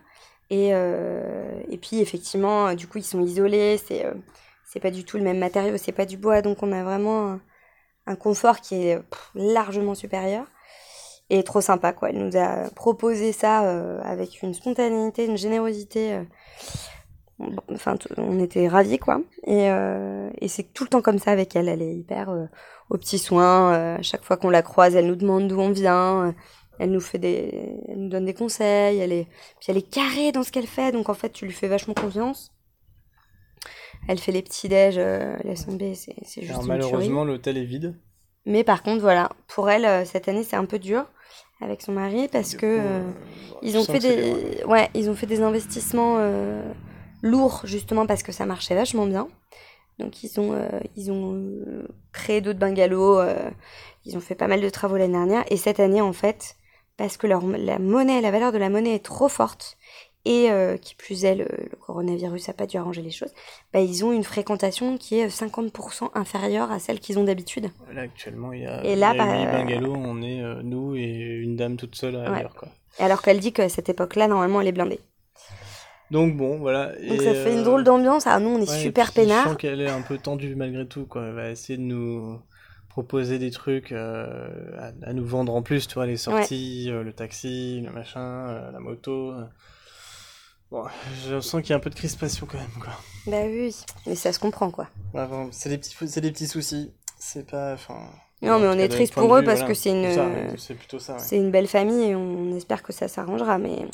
Et, 0.50 0.70
euh, 0.74 1.62
et 1.70 1.78
puis, 1.78 2.02
effectivement, 2.02 2.68
euh, 2.70 2.76
du 2.76 2.88
coup, 2.88 2.98
ils 3.00 3.04
sont 3.06 3.22
isolés. 3.22 3.78
C'est 3.86 4.06
euh, 4.06 4.14
c'est 4.66 4.80
pas 4.82 4.92
du 4.92 5.04
tout 5.06 5.18
le 5.18 5.24
même 5.24 5.40
matériau, 5.40 5.78
c'est 5.78 5.92
pas 5.94 6.06
du 6.06 6.18
bois. 6.18 6.42
Donc, 6.42 6.64
on 6.64 6.72
a 6.72 6.84
vraiment. 6.84 7.34
euh, 7.34 7.38
un 8.08 8.16
confort 8.16 8.62
qui 8.62 8.88
est 8.88 9.00
largement 9.36 9.96
supérieur 9.96 10.46
et 11.30 11.44
trop 11.44 11.62
sympa 11.62 11.94
quoi. 11.94 12.10
Elle 12.10 12.20
nous 12.28 12.38
a 12.38 12.70
proposé 12.76 13.32
ça 13.32 13.66
euh, 13.66 14.00
avec 14.04 14.42
une 14.44 14.54
spontanéité, 14.54 15.26
une 15.26 15.38
générosité. 15.38 16.14
euh, 16.14 16.24
Enfin, 17.72 17.98
on 18.18 18.40
était 18.40 18.68
ravis 18.68 18.98
quoi. 18.98 19.22
Et, 19.46 19.70
euh, 19.70 20.30
et 20.40 20.48
c'est 20.48 20.64
tout 20.74 20.84
le 20.86 20.90
temps 20.90 21.02
comme 21.02 21.20
ça 21.20 21.32
avec 21.32 21.56
elle. 21.56 21.68
Elle 21.68 21.82
est 21.82 21.96
hyper 21.96 22.30
euh, 22.30 22.46
aux 22.90 22.98
petits 22.98 23.20
soins. 23.20 23.74
euh, 23.74 23.98
à 23.98 24.02
chaque 24.02 24.24
fois 24.24 24.38
qu'on 24.38 24.50
la 24.50 24.62
croise, 24.62 24.96
elle 24.96 25.08
nous 25.08 25.16
demande 25.18 25.48
d'où 25.50 25.60
on 25.60 25.72
vient. 25.72 26.28
euh, 26.28 26.32
elle 26.80 26.92
nous 26.92 27.00
fait 27.02 27.18
des, 27.20 27.78
elle 27.88 28.00
nous 28.00 28.10
donne 28.10 28.26
des 28.26 28.34
conseils. 28.34 29.00
Elle 29.00 29.12
est, 29.14 29.28
puis 29.60 29.68
elle 29.70 29.78
est 29.78 29.90
carrée 29.90 30.32
dans 30.32 30.44
ce 30.44 30.52
qu'elle 30.52 30.68
fait. 30.68 30.92
Donc 30.92 31.10
en 31.10 31.14
fait, 31.14 31.30
tu 31.30 31.46
lui 31.46 31.54
fais 31.54 31.68
vachement 31.68 31.94
confiance. 31.94 32.52
Elle 34.08 34.20
fait 34.20 34.32
les 34.32 34.42
petits 34.42 34.68
déj, 34.70 34.96
euh, 34.98 35.36
laisse 35.44 35.66
tomber, 35.66 35.96
c'est 35.96 36.16
c'est 36.24 36.42
juste 36.42 36.52
Alors, 36.52 36.62
une 36.64 36.68
malheureusement, 36.68 37.24
l'hôtel 37.26 37.58
est 37.58 37.64
vide. 37.64 37.96
Mais 38.46 38.64
par 38.64 38.84
contre, 38.84 39.02
voilà, 39.02 39.30
pour 39.48 39.70
elle, 39.70 39.86
euh, 39.86 40.06
cette 40.06 40.28
année, 40.28 40.44
c'est 40.44 40.56
un 40.58 40.66
peu 40.66 40.78
dur 40.80 41.06
avec 41.62 41.82
son 41.82 41.94
mari 41.94 42.28
parce 42.32 42.54
que 42.56 42.60
coup, 42.60 42.66
euh, 42.86 43.02
euh, 43.02 43.12
ils 43.64 43.78
ont 43.78 43.84
fait 43.84 44.00
des, 44.00 44.64
ouais, 44.66 44.90
ils 44.94 45.10
ont 45.10 45.16
fait 45.16 45.26
des 45.26 45.42
investissements 45.42 46.18
lourds 47.26 47.62
justement 47.66 48.06
parce 48.06 48.24
que 48.24 48.32
ça 48.32 48.46
marchait 48.46 48.76
vachement 48.76 49.06
bien. 49.08 49.28
Donc 50.00 50.24
ils 50.24 50.40
ont, 50.40 50.54
euh, 50.54 50.68
ils 50.96 51.12
ont 51.12 51.34
euh, 51.36 51.88
créé 52.12 52.42
d'autres 52.42 52.60
bungalows, 52.60 53.20
euh, 53.20 53.50
ils 54.06 54.18
ont 54.18 54.22
fait 54.22 54.36
pas 54.36 54.48
mal 54.48 54.62
de 54.62 54.70
travaux 54.70 54.98
l'année 54.98 55.14
dernière 55.14 55.44
et 55.50 55.58
cette 55.58 55.80
année 55.80 56.02
en 56.02 56.14
fait, 56.14 56.56
parce 56.98 57.16
que 57.18 57.28
leur, 57.28 57.46
la 57.46 57.80
monnaie, 57.80 58.20
la 58.22 58.32
valeur 58.32 58.52
de 58.52 58.58
la 58.58 58.70
monnaie 58.70 58.96
est 58.96 59.06
trop 59.06 59.30
forte 59.30 59.78
et 60.26 60.52
euh, 60.52 60.76
qui 60.76 60.96
plus 60.96 61.24
est 61.24 61.36
le, 61.36 61.46
le 61.46 61.78
coronavirus 61.80 62.50
a 62.50 62.54
pas 62.54 62.66
dû 62.66 62.78
arranger 62.78 63.02
les 63.04 63.12
choses, 63.12 63.32
bah, 63.72 63.80
ils 63.80 64.04
ont 64.04 64.12
une 64.12 64.24
fréquentation 64.24 64.98
qui 64.98 65.20
est 65.20 65.28
50% 65.28 66.10
inférieure 66.14 66.72
à 66.72 66.80
celle 66.80 67.00
qu'ils 67.00 67.20
ont 67.20 67.24
d'habitude. 67.24 67.70
Là, 67.94 68.02
actuellement, 68.02 68.52
il 68.52 68.64
y 68.64 68.66
a, 68.66 68.84
Et 68.84 68.96
là, 68.96 69.14
il 69.14 69.18
y 69.18 69.22
a 69.22 69.46
bah, 69.46 69.52
bungalows, 69.60 69.96
on 69.96 70.22
est 70.24 70.42
nous 70.64 70.96
et 70.96 71.04
une 71.04 71.56
dame 71.56 71.78
toute 71.78 71.96
seule 71.96 72.16
à 72.18 72.32
Ouais. 72.32 72.46
quoi. 72.58 72.70
Alors 73.00 73.22
qu'elle 73.22 73.40
dit 73.40 73.54
qu'à 73.54 73.70
cette 73.70 73.88
époque-là, 73.88 74.28
normalement, 74.28 74.62
elle 74.62 74.68
est 74.68 74.72
blindée. 74.72 75.00
Donc 76.12 76.38
bon, 76.38 76.60
voilà. 76.60 76.88
Donc 76.88 77.22
et, 77.22 77.24
ça 77.24 77.34
fait 77.34 77.54
une 77.54 77.60
euh, 77.60 77.64
drôle 77.64 77.84
d'ambiance. 77.84 78.28
Ah, 78.28 78.40
nous, 78.40 78.50
on 78.50 78.58
est 78.62 78.70
ouais, 78.70 78.80
super 78.80 79.12
puis, 79.12 79.24
Je 79.24 79.30
sens 79.30 79.56
qu'elle 79.58 79.82
est 79.82 79.90
un 79.90 80.02
peu 80.02 80.18
tendue 80.18 80.56
malgré 80.56 80.86
tout, 80.88 81.06
quoi. 81.06 81.24
Elle 81.26 81.34
va 81.34 81.50
essayer 81.50 81.78
de 81.78 81.84
nous 81.84 82.40
proposer 82.90 83.40
des 83.40 83.52
trucs 83.52 83.92
euh, 83.92 84.50
à, 84.80 85.10
à 85.10 85.14
nous 85.14 85.26
vendre 85.26 85.54
en 85.54 85.62
plus, 85.62 85.88
tu 85.88 85.96
vois, 85.96 86.06
les 86.06 86.18
sorties, 86.18 86.88
euh, 86.90 87.04
le 87.04 87.12
taxi, 87.12 87.82
le 87.82 87.92
machin, 87.92 88.22
euh, 88.22 88.72
la 88.72 88.80
moto. 88.80 89.34
Bon, 90.72 90.84
je 91.28 91.40
sens 91.40 91.62
qu'il 91.62 91.72
y 91.72 91.74
a 91.74 91.78
un 91.78 91.80
peu 91.80 91.90
de 91.90 91.96
crispation 91.96 92.48
quand 92.50 92.58
même, 92.58 92.68
quoi. 92.80 92.94
Bah 93.28 93.44
oui, 93.46 93.76
mais 94.08 94.16
ça 94.16 94.32
se 94.32 94.40
comprend, 94.40 94.72
quoi. 94.72 94.88
Ouais, 95.14 95.28
c'est 95.52 95.70
des 95.70 95.78
petits, 95.78 95.96
c'est 96.08 96.22
des 96.22 96.32
petits 96.32 96.48
soucis. 96.48 96.92
C'est 97.20 97.50
pas, 97.50 97.74
enfin. 97.74 98.10
Non, 98.42 98.60
mais 98.60 98.68
on 98.68 98.74
est 98.74 98.90
triste 98.90 99.14
pour 99.14 99.36
eux 99.36 99.40
vue, 99.40 99.46
parce 99.46 99.60
voilà, 99.60 99.74
que 99.74 99.78
c'est 99.78 99.90
une- 99.92 100.58
C'est 100.58 100.76
plutôt 100.76 101.00
ça. 101.00 101.14
ouais. 101.14 101.20
C'est 101.20 101.38
une 101.38 101.52
belle 101.52 101.68
famille 101.68 102.10
et 102.10 102.16
on 102.16 102.56
espère 102.56 102.84
que 102.84 102.94
ça 102.94 103.08
s'arrangera. 103.08 103.58
Mais 103.58 103.88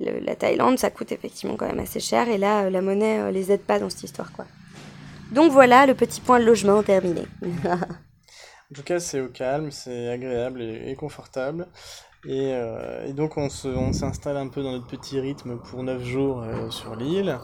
la 0.00 0.36
Thaïlande, 0.36 0.78
ça 0.78 0.90
coûte 0.90 1.12
effectivement 1.12 1.56
quand 1.56 1.66
même 1.66 1.78
assez 1.78 2.00
cher. 2.00 2.28
Et 2.28 2.38
là, 2.38 2.64
euh, 2.64 2.70
la 2.70 2.80
monnaie 2.80 3.20
euh, 3.20 3.30
les 3.30 3.52
aide 3.52 3.62
pas 3.62 3.78
dans 3.78 3.90
cette 3.90 4.04
histoire, 4.04 4.32
quoi. 4.32 4.44
Donc 5.32 5.52
voilà, 5.52 5.86
le 5.86 5.94
petit 5.94 6.20
point 6.20 6.38
de 6.40 6.44
logement 6.44 6.82
terminé. 6.82 7.22
En 8.70 8.74
tout 8.74 8.82
cas, 8.82 8.98
c'est 8.98 9.20
au 9.20 9.28
calme, 9.28 9.70
c'est 9.70 10.08
agréable 10.08 10.62
et, 10.62 10.96
confortable. 10.96 11.68
Et, 12.26 12.50
euh, 12.54 13.12
donc, 13.12 13.36
on 13.36 13.50
s'installe 13.50 14.38
un 14.38 14.48
peu 14.48 14.62
dans 14.62 14.72
notre 14.72 14.86
petit 14.86 15.20
rythme 15.20 15.58
pour 15.58 15.82
9 15.82 16.02
jours 16.02 16.42
sur 16.70 16.96
l'île. 16.96 17.38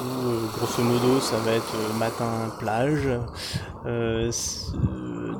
Où, 0.00 0.58
grosso 0.58 0.82
modo, 0.82 1.20
ça 1.20 1.36
va 1.38 1.52
être 1.52 1.94
matin 1.98 2.52
plage, 2.58 3.08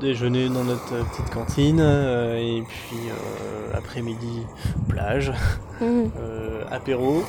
déjeuner 0.01 0.49
dans 0.49 0.65
notre 0.65 0.95
euh, 0.95 1.03
petite 1.05 1.31
cantine, 1.33 1.79
euh, 1.81 2.37
et 2.37 2.63
puis 2.63 2.97
euh, 3.09 3.77
après-midi 3.77 4.43
plage, 4.89 5.33
Mhm. 5.81 6.11
apéro, 6.71 7.23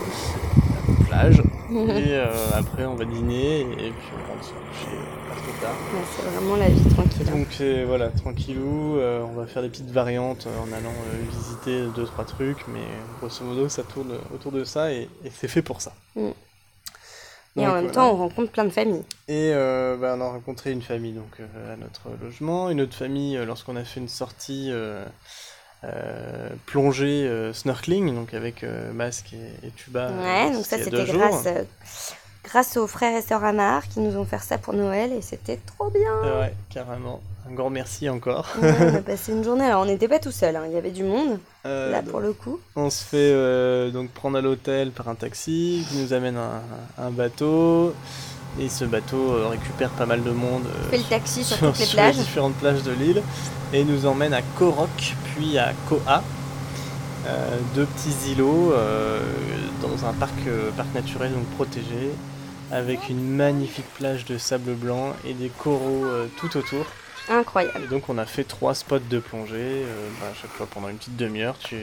plage, 1.08 1.40
et 1.72 2.14
euh, 2.14 2.28
après 2.54 2.86
on 2.86 2.96
va 2.96 3.06
dîner, 3.06 3.62
et 3.62 3.66
puis 3.92 4.10
on 4.14 4.32
rentre 4.32 4.44
se 4.46 4.50
coucher 4.52 4.98
pas 5.30 5.36
trop 5.36 5.62
tard. 5.62 5.76
Ouais, 5.94 6.02
c'est 6.16 6.26
vraiment 6.30 6.56
la 6.58 6.68
vie 6.70 6.90
tranquille. 6.94 7.28
hein. 7.30 7.38
Donc 7.38 7.88
voilà, 7.88 8.10
tranquillou, 8.10 8.98
on 9.00 9.34
va 9.40 9.46
faire 9.48 9.62
des 9.62 9.70
petites 9.70 9.90
variantes 9.92 10.48
en 10.62 10.72
allant 10.74 10.94
visiter 11.32 11.86
deux 11.96 12.06
trois 12.06 12.26
trucs, 12.26 12.68
mais 12.68 12.82
grosso 13.20 13.44
modo 13.46 13.70
ça 13.70 13.84
tourne 13.84 14.14
autour 14.34 14.52
de 14.52 14.64
ça 14.64 14.92
et, 14.92 15.08
et 15.24 15.32
c'est 15.34 15.48
fait 15.48 15.62
pour 15.62 15.82
ça. 15.82 15.94
Mm. 17.56 17.62
Donc, 17.62 17.64
Et 17.64 17.68
en 17.68 17.74
même 17.74 17.84
voilà. 17.84 17.94
temps, 17.94 18.12
on 18.14 18.16
rencontre 18.18 18.52
plein 18.52 18.66
de 18.66 18.70
familles. 18.70 19.04
Et 19.28 19.52
euh, 19.54 19.98
bah, 19.98 20.16
on 20.18 20.22
a 20.22 20.30
rencontré 20.30 20.72
une 20.72 20.82
famille 20.82 21.14
donc 21.14 21.40
euh, 21.40 21.74
à 21.74 21.76
notre 21.76 22.10
logement, 22.22 22.70
une 22.70 22.82
autre 22.82 22.96
famille 22.96 23.38
euh, 23.38 23.46
lorsqu'on 23.46 23.76
a 23.76 23.84
fait 23.84 24.00
une 24.00 24.08
sortie 24.08 24.70
euh, 24.72 25.04
euh, 25.84 26.50
plongée 26.66 27.28
euh, 27.28 27.54
snorkeling, 27.54 28.14
donc 28.16 28.34
avec 28.34 28.66
masque 28.94 29.34
et, 29.34 29.68
et 29.68 29.72
tuba. 29.72 30.12
Ouais, 30.12 30.52
donc 30.52 30.66
ça, 30.66 30.78
c'était 30.78 31.06
grâce, 31.06 31.48
grâce 32.44 32.78
aux 32.78 32.88
frères 32.88 33.18
et 33.18 33.22
sœurs 33.22 33.44
Amar 33.44 33.88
qui 33.88 34.00
nous 34.00 34.18
ont 34.18 34.26
fait 34.26 34.40
ça 34.40 34.58
pour 34.58 34.74
Noël 34.74 35.12
et 35.12 35.22
c'était 35.22 35.60
trop 35.66 35.90
bien. 35.90 36.40
Ouais, 36.40 36.54
carrément. 36.70 37.22
Un 37.50 37.54
grand 37.54 37.70
merci 37.70 38.08
encore. 38.10 38.48
Ouais, 38.62 38.74
on 38.80 38.96
a 38.96 39.02
passé 39.02 39.32
une 39.32 39.44
journée. 39.44 39.66
Alors, 39.66 39.82
on 39.82 39.86
n'était 39.86 40.08
pas 40.08 40.20
tout 40.20 40.32
seul, 40.32 40.56
hein. 40.56 40.64
il 40.68 40.74
y 40.74 40.78
avait 40.78 40.92
du 40.92 41.04
monde, 41.04 41.40
Euh, 41.66 41.92
là, 41.92 42.02
pour 42.02 42.20
le 42.20 42.34
coup. 42.34 42.60
On 42.76 42.90
se 42.90 43.04
fait 43.04 43.18
euh, 43.34 43.90
donc 43.90 44.10
prendre 44.12 44.38
à 44.38 44.42
l'hôtel 44.42 44.92
par 44.92 45.10
un 45.10 45.16
taxi 45.16 45.86
qui 45.90 45.98
nous 45.98 46.14
amène 46.14 46.38
à 46.38 46.62
un, 47.00 47.08
un 47.08 47.10
bateau. 47.12 47.94
Et 48.60 48.68
ce 48.70 48.84
bateau 48.86 49.32
euh, 49.32 49.48
récupère 49.48 49.90
pas 49.92 50.06
mal 50.06 50.24
de 50.24 50.32
monde 50.32 50.64
On 50.88 50.90
fait 50.90 50.98
le 50.98 51.04
taxi 51.04 51.44
sur 51.44 51.58
sur, 51.58 51.68
toutes 51.72 51.80
les 51.80 51.86
sur 51.86 51.96
plages. 51.98 52.18
différentes 52.18 52.56
plages 52.56 52.84
de 52.84 52.92
l'île 52.92 53.24
et 53.74 53.84
nous 53.86 54.06
emmène 54.06 54.34
à 54.34 54.42
Korok 54.58 55.16
puis 55.36 55.58
à 55.58 55.72
euh, 57.28 57.58
deux 57.76 57.86
petits 57.86 58.32
îlots 58.34 58.74
dans 59.82 60.06
un 60.06 60.12
parc, 60.14 60.34
parc 60.76 60.94
naturel 60.94 61.32
donc 61.32 61.46
protégé 61.56 62.10
avec 62.72 63.10
une 63.10 63.26
magnifique 63.36 63.86
plage 63.96 64.26
de 64.26 64.38
sable 64.38 64.74
blanc 64.74 65.14
et 65.26 65.34
des 65.34 65.50
coraux 65.50 66.04
tout 66.38 66.58
autour. 66.58 66.86
Incroyable. 67.32 67.86
Et 67.86 67.88
donc 67.88 68.10
on 68.10 68.18
a 68.18 68.26
fait 68.26 68.44
trois 68.44 68.76
spots 68.76 69.00
de 69.10 69.20
plongée, 69.20 69.54
euh, 69.56 70.10
bah, 70.20 70.28
à 70.32 70.36
chaque 70.42 70.52
fois 70.52 70.68
pendant 70.72 70.90
une 70.90 70.98
petite 70.98 71.16
demi-heure, 71.16 71.58
tu, 71.60 71.78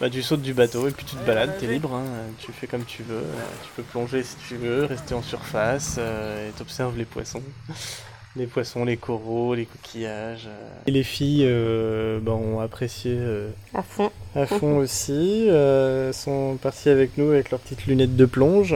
bah, 0.00 0.10
tu 0.10 0.22
sautes 0.22 0.42
du 0.42 0.54
bateau 0.54 0.88
et 0.88 0.90
puis 0.90 1.04
tu 1.04 1.14
te 1.16 1.24
balades, 1.24 1.56
t'es 1.58 1.66
libre, 1.68 1.94
hein, 1.94 2.04
tu 2.40 2.50
fais 2.52 2.66
comme 2.66 2.84
tu 2.84 3.02
veux, 3.04 3.14
euh, 3.16 3.44
tu 3.62 3.70
peux 3.76 3.82
plonger 3.84 4.22
si 4.24 4.36
tu 4.48 4.56
veux, 4.56 4.84
rester 4.86 5.14
en 5.14 5.22
surface 5.22 5.96
euh, 5.98 6.48
et 6.48 6.52
t'observes 6.52 6.96
les 6.98 7.04
poissons. 7.04 7.42
Les 8.36 8.48
poissons, 8.48 8.84
les 8.84 8.96
coraux, 8.96 9.54
les 9.54 9.64
coquillages. 9.64 10.48
euh. 10.48 10.68
Et 10.88 10.90
les 10.90 11.04
filles 11.04 11.44
euh, 11.46 12.18
bah, 12.20 12.32
ont 12.32 12.58
apprécié 12.58 13.14
euh, 13.16 13.48
À 13.74 13.82
fond. 13.84 14.10
à 14.34 14.44
fond 14.46 14.76
aussi, 14.78 15.48
euh, 15.48 16.12
sont 16.12 16.58
parties 16.60 16.88
avec 16.88 17.16
nous 17.16 17.30
avec 17.30 17.52
leurs 17.52 17.60
petites 17.60 17.86
lunettes 17.86 18.16
de 18.16 18.24
plonge. 18.24 18.74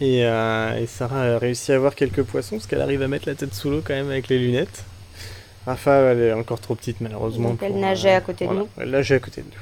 Et, 0.00 0.24
euh, 0.24 0.78
et 0.78 0.86
Sarah 0.86 1.22
a 1.34 1.38
réussi 1.38 1.72
à 1.72 1.78
voir 1.78 1.94
quelques 1.94 2.22
poissons 2.22 2.56
parce 2.56 2.66
qu'elle 2.66 2.80
arrive 2.80 3.02
à 3.02 3.08
mettre 3.08 3.28
la 3.28 3.34
tête 3.34 3.54
sous 3.54 3.70
l'eau 3.70 3.82
quand 3.84 3.94
même 3.94 4.10
avec 4.10 4.28
les 4.28 4.38
lunettes. 4.38 4.84
Rafa, 5.66 5.92
elle 6.12 6.20
est 6.20 6.32
encore 6.32 6.60
trop 6.60 6.74
petite 6.74 7.00
malheureusement. 7.00 7.50
Donc 7.50 7.62
elle 7.62 7.72
pour, 7.72 7.80
nageait 7.80 8.14
à 8.14 8.20
côté 8.22 8.46
de 8.46 8.52
nous. 8.54 8.68
Elle 8.78 8.90
nageait 8.90 9.16
à 9.16 9.18
côté 9.18 9.42
de 9.42 9.46
nous. 9.46 9.60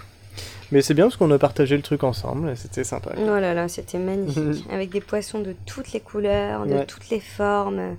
Mais 0.70 0.83
c'est 0.83 0.94
bien 0.94 1.07
parce 1.07 1.16
qu'on 1.16 1.31
a 1.31 1.38
partagé 1.38 1.77
le 1.77 1.83
truc 1.83 2.05
ensemble, 2.05 2.57
c'était 2.57 2.85
sympa. 2.85 3.12
Oh 3.18 3.40
là 3.40 3.55
là, 3.55 3.68
c'était 3.68 3.98
magnifique. 3.98 4.64
Avec 4.70 4.90
des 4.90 5.01
poissons 5.01 5.40
de 5.40 5.57
toutes 5.66 5.92
les 5.92 6.01
couleurs, 6.01 6.66
de 6.66 6.74
Ouais. 6.74 6.87
toutes 6.87 7.09
les 7.11 7.20
formes. 7.20 7.96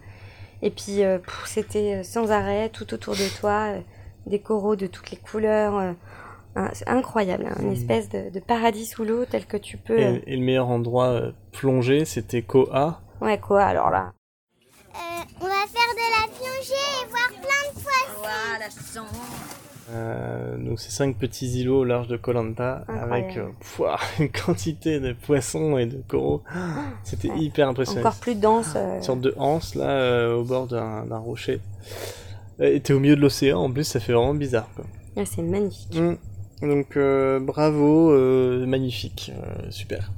Et 0.62 0.70
puis, 0.70 1.04
euh, 1.04 1.18
c'était 1.46 1.96
euh, 1.96 2.04
sans 2.04 2.32
arrêt, 2.32 2.70
tout 2.70 2.94
autour 2.94 3.16
de 3.16 3.40
toi, 3.40 3.70
euh, 3.74 3.80
des 4.28 4.40
coraux 4.40 4.76
de 4.76 4.88
toutes 4.88 5.10
les 5.12 5.18
couleurs. 5.18 5.96
Euh, 6.58 6.62
hein, 6.62 6.70
c'est 6.74 6.88
incroyable, 6.90 7.48
hein, 7.50 7.56
une 7.62 7.72
espèce 7.74 8.10
de, 8.10 8.30
de 8.30 8.40
paradis 8.40 8.86
sous 8.86 9.04
l'eau 9.04 9.26
tel 9.26 9.46
que 9.46 9.58
tu 9.58 9.78
peux. 9.78 9.98
euh, 10.00 10.20
Et, 10.26 10.34
et 10.34 10.38
le 10.38 10.44
meilleur 10.44 10.70
endroit 10.70 11.08
euh, 11.08 11.32
plongé, 11.52 12.06
c'était 12.06 12.42
Koha. 12.42 13.02
Ouais, 13.22 13.38
quoi, 13.40 13.64
alors 13.64 13.90
là 13.90 14.14
Euh, 14.96 14.98
manger 15.42 16.74
et 16.74 17.10
voir 17.10 17.30
plein 17.42 17.70
de 17.74 17.80
poissons. 17.82 19.06
Euh, 19.92 20.56
donc 20.58 20.80
c'est 20.80 20.92
cinq 20.92 21.16
petits 21.18 21.48
îlots 21.62 21.80
au 21.80 21.84
large 21.84 22.08
de 22.08 22.16
Koh 22.18 22.32
Lanta 22.34 22.84
avec 22.88 23.38
euh, 23.38 23.48
pouah, 23.60 23.98
une 24.20 24.30
quantité 24.30 25.00
de 25.00 25.14
poissons 25.14 25.78
et 25.80 25.86
de 25.88 26.02
coraux. 26.08 26.44
C'était 27.04 27.30
Ouais. 27.30 27.40
hyper 27.40 27.68
impressionnant. 27.70 28.02
Encore 28.02 28.20
plus 28.20 28.36
dense. 28.36 28.74
euh, 28.76 28.98
Une 28.98 29.04
sorte 29.04 29.22
de 29.22 29.34
anse 29.38 29.74
là 29.76 29.90
euh, 29.90 30.36
au 30.36 30.44
bord 30.44 30.68
d'un 30.68 31.18
rocher. 31.18 31.60
Euh, 32.62 32.76
Et 32.76 32.80
t'es 32.82 32.94
au 32.94 33.00
milieu 33.00 33.16
de 33.16 33.22
l'océan 33.22 33.60
en 33.62 33.72
plus, 33.72 33.84
ça 33.86 34.00
fait 34.00 34.14
vraiment 34.14 34.34
bizarre 34.36 34.68
quoi. 34.76 34.86
ah, 35.18 35.22
c'est 35.26 35.42
magnifique. 35.42 35.96
Mm. 36.00 36.18
Donc 36.62 36.98
euh, 36.98 37.40
bravo, 37.40 38.12
euh, 38.12 38.66
magnifique, 38.66 39.32
euh, 39.34 39.68
super. 39.70 40.12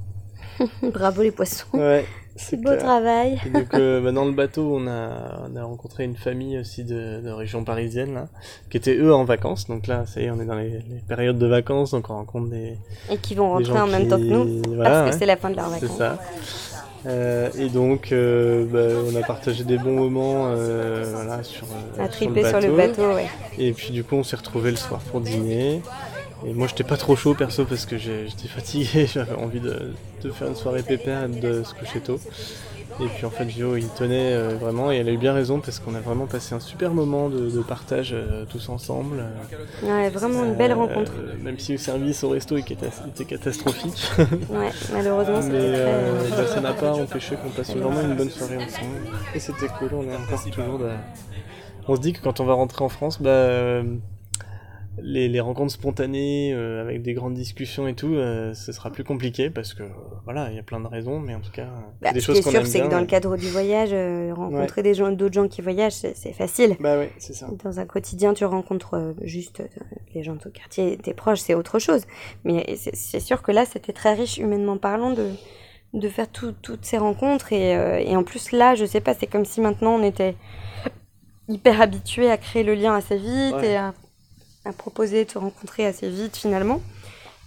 Bravo 0.82 1.22
les 1.22 1.30
poissons. 1.30 1.66
Ouais, 1.72 2.04
C'est 2.36 2.50
c'est 2.50 2.56
beau 2.56 2.70
clair. 2.70 2.78
travail. 2.82 3.38
Et 3.46 3.50
donc 3.50 3.70
bah, 3.72 4.12
dans 4.12 4.24
le 4.24 4.32
bateau, 4.32 4.76
on 4.76 4.86
a, 4.88 5.48
on 5.50 5.56
a 5.56 5.62
rencontré 5.64 6.04
une 6.04 6.16
famille 6.16 6.58
aussi 6.58 6.82
de, 6.84 7.20
de 7.24 7.30
région 7.30 7.62
parisienne 7.64 8.14
là, 8.14 8.28
qui 8.70 8.76
étaient 8.76 8.96
eux 8.96 9.14
en 9.14 9.24
vacances. 9.24 9.66
Donc 9.68 9.86
là, 9.86 10.04
ça 10.06 10.20
y 10.20 10.24
est, 10.24 10.30
on 10.30 10.40
est 10.40 10.44
dans 10.44 10.56
les, 10.56 10.70
les 10.70 11.00
périodes 11.06 11.38
de 11.38 11.46
vacances, 11.46 11.92
donc 11.92 12.10
on 12.10 12.14
rencontre 12.14 12.48
des, 12.50 12.76
Et 13.08 13.16
qui 13.18 13.34
vont 13.34 13.50
rentrer 13.50 13.78
en 13.78 13.86
même 13.86 14.02
qui- 14.02 14.08
temps 14.08 14.18
que 14.18 14.22
nous. 14.22 14.62
Voilà, 14.74 14.90
parce 14.90 15.10
que 15.12 15.18
c'est 15.18 15.26
la 15.26 15.36
fin 15.36 15.50
de 15.50 15.56
leurs 15.56 15.70
c'est 15.70 15.80
vacances. 15.86 15.98
ça. 15.98 16.18
Euh, 17.04 17.50
et 17.58 17.68
donc, 17.68 18.12
euh, 18.12 18.64
bah, 18.66 19.02
on 19.12 19.16
a 19.20 19.24
partagé 19.26 19.64
des 19.64 19.76
bons 19.78 19.96
moments 19.96 20.46
euh, 20.50 21.10
voilà, 21.12 21.42
sur, 21.42 21.66
euh, 21.98 22.04
À 22.04 22.08
triper 22.08 22.44
sur 22.48 22.60
le 22.60 22.76
bateau, 22.76 23.14
ouais. 23.14 23.26
Et 23.58 23.72
puis 23.72 23.92
du 23.92 24.04
coup, 24.04 24.14
on 24.16 24.22
s'est 24.22 24.36
retrouvés 24.36 24.70
le 24.70 24.76
soir 24.76 25.00
pour 25.10 25.20
dîner. 25.20 25.82
Et 26.46 26.52
moi, 26.54 26.66
j'étais 26.66 26.84
pas 26.84 26.96
trop 26.96 27.14
chaud 27.16 27.34
perso 27.34 27.64
parce 27.64 27.86
que 27.86 27.96
j'étais 27.98 28.48
fatigué, 28.48 29.06
j'avais 29.12 29.34
envie 29.36 29.60
de, 29.60 29.92
de 30.22 30.30
faire 30.30 30.48
une 30.48 30.56
soirée 30.56 30.82
pépère 30.82 31.24
et 31.24 31.28
de 31.28 31.62
se 31.62 31.72
coucher 31.74 32.00
tôt. 32.00 32.18
Et 33.00 33.06
puis 33.06 33.24
en 33.24 33.30
fait, 33.30 33.48
Gio, 33.48 33.76
il 33.76 33.88
tenait 33.88 34.34
euh, 34.34 34.48
vraiment 34.60 34.92
et 34.92 34.96
elle 34.96 35.08
a 35.08 35.12
eu 35.12 35.16
bien 35.16 35.32
raison 35.32 35.60
parce 35.60 35.78
qu'on 35.78 35.94
a 35.94 36.00
vraiment 36.00 36.26
passé 36.26 36.54
un 36.54 36.60
super 36.60 36.92
moment 36.92 37.30
de, 37.30 37.48
de 37.48 37.60
partage 37.62 38.10
euh, 38.12 38.44
tous 38.44 38.68
ensemble. 38.68 39.24
Ouais, 39.82 40.10
vraiment 40.10 40.44
une 40.44 40.54
belle 40.56 40.72
Euh, 40.72 40.76
rencontre. 40.76 41.12
même 41.42 41.58
si 41.58 41.72
le 41.72 41.78
service 41.78 42.22
au 42.22 42.28
resto 42.28 42.56
était, 42.58 42.76
était 43.08 43.24
catastrophique. 43.24 44.10
Ouais, 44.50 44.68
malheureusement, 44.92 45.40
Mais 45.42 45.48
très. 45.58 45.58
euh, 45.58 46.28
bah, 46.36 46.46
ça 46.46 46.60
n'a 46.60 46.74
pas 46.74 46.92
empêché 46.92 47.36
qu'on 47.36 47.48
passe 47.50 47.74
vraiment 47.74 48.02
une 48.02 48.14
bonne 48.16 48.30
soirée 48.30 48.58
ensemble. 48.58 48.96
Et 49.34 49.40
c'était 49.40 49.68
cool, 49.78 49.90
on 49.94 50.02
est 50.02 50.14
encore 50.16 50.44
toujours. 50.50 50.78
de- 50.78 50.90
On 51.88 51.96
se 51.96 52.00
dit 52.00 52.12
que 52.12 52.20
quand 52.20 52.40
on 52.40 52.44
va 52.44 52.52
rentrer 52.54 52.84
en 52.84 52.90
France, 52.90 53.22
bah, 53.22 53.30
euh, 53.30 53.84
les, 55.00 55.28
les 55.28 55.40
rencontres 55.40 55.72
spontanées 55.72 56.52
euh, 56.52 56.82
avec 56.82 57.00
des 57.02 57.14
grandes 57.14 57.34
discussions 57.34 57.88
et 57.88 57.94
tout, 57.94 58.14
euh, 58.14 58.52
ce 58.54 58.72
sera 58.72 58.90
plus 58.90 59.04
compliqué 59.04 59.48
parce 59.48 59.72
que 59.72 59.82
euh, 59.84 59.88
voilà, 60.24 60.50
il 60.50 60.56
y 60.56 60.58
a 60.58 60.62
plein 60.62 60.80
de 60.80 60.86
raisons, 60.86 61.18
mais 61.18 61.34
en 61.34 61.40
tout 61.40 61.50
cas, 61.50 61.68
Bah, 62.02 62.12
des 62.12 62.20
ce 62.20 62.26
choses 62.26 62.34
qui 62.36 62.40
est 62.40 62.42
qu'on 62.44 62.50
sûr, 62.50 62.60
aime 62.60 62.66
c'est 62.66 62.78
que 62.80 62.84
bien. 62.88 62.96
dans 62.96 63.00
le 63.00 63.06
cadre 63.06 63.36
du 63.36 63.48
voyage, 63.48 63.90
rencontrer 64.36 64.82
des 64.82 64.92
gens, 64.94 65.10
d'autres 65.10 65.34
gens 65.34 65.48
qui 65.48 65.62
voyagent, 65.62 65.92
c'est 65.94 66.32
facile. 66.34 66.76
Bah 66.80 66.98
ouais, 66.98 67.10
c'est 67.18 67.32
ça. 67.34 67.48
Dans 67.64 67.80
un 67.80 67.86
quotidien, 67.86 68.34
tu 68.34 68.44
rencontres 68.44 69.14
juste 69.22 69.62
les 70.14 70.22
gens 70.22 70.34
de 70.34 70.40
ton 70.40 70.50
quartier, 70.50 70.98
tes 70.98 71.14
proches, 71.14 71.40
c'est 71.40 71.54
autre 71.54 71.78
chose. 71.78 72.02
Mais 72.44 72.76
c'est 72.76 73.20
sûr 73.20 73.40
que 73.42 73.50
là, 73.52 73.64
c'était 73.64 73.92
très 73.94 74.12
riche 74.12 74.36
humainement 74.36 74.76
parlant 74.76 75.12
de, 75.12 75.28
de 75.94 76.08
faire 76.10 76.28
tout- 76.28 76.54
toutes 76.60 76.84
ces 76.84 76.98
rencontres. 76.98 77.52
Et, 77.54 77.70
et 78.06 78.14
en 78.16 78.24
plus, 78.24 78.52
là, 78.52 78.74
je 78.74 78.84
sais 78.84 79.00
pas, 79.00 79.14
c'est 79.14 79.26
comme 79.26 79.46
si 79.46 79.62
maintenant 79.62 79.94
on 79.94 80.02
était 80.02 80.34
hyper 81.48 81.80
habitué 81.80 82.30
à 82.30 82.36
créer 82.36 82.62
le 82.62 82.74
lien 82.74 82.94
assez 82.94 83.16
vite 83.16 83.54
Ouais. 83.54 83.70
et 83.72 83.76
à, 83.76 83.94
à 84.64 84.72
proposer 84.72 85.24
de 85.24 85.30
se 85.30 85.38
rencontrer 85.38 85.86
assez 85.86 86.08
vite 86.08 86.36
finalement. 86.36 86.80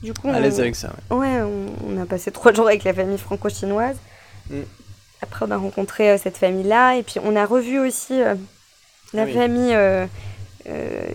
Du 0.03 0.13
coup, 0.13 0.29
À 0.29 0.39
l'aise 0.39 0.59
avec 0.59 0.75
ça, 0.75 0.91
ouais. 1.11 1.17
Ouais, 1.17 1.41
on, 1.41 1.93
on 1.97 2.01
a 2.01 2.05
passé 2.05 2.31
trois 2.31 2.53
jours 2.55 2.67
avec 2.67 2.83
la 2.83 2.93
famille 2.93 3.17
franco-chinoise. 3.17 3.95
Mm. 4.49 4.59
Après, 5.21 5.45
on 5.47 5.51
a 5.51 5.57
rencontré 5.57 6.11
euh, 6.11 6.17
cette 6.21 6.37
famille-là. 6.37 6.97
Et 6.97 7.03
puis, 7.03 7.19
on 7.23 7.35
a 7.35 7.45
revu 7.45 7.79
aussi 7.79 8.21
euh, 8.21 8.35
la 9.13 9.23
Ah 9.23 9.25
oui. 9.25 9.33
famille, 9.33 9.73
euh, 9.73 10.05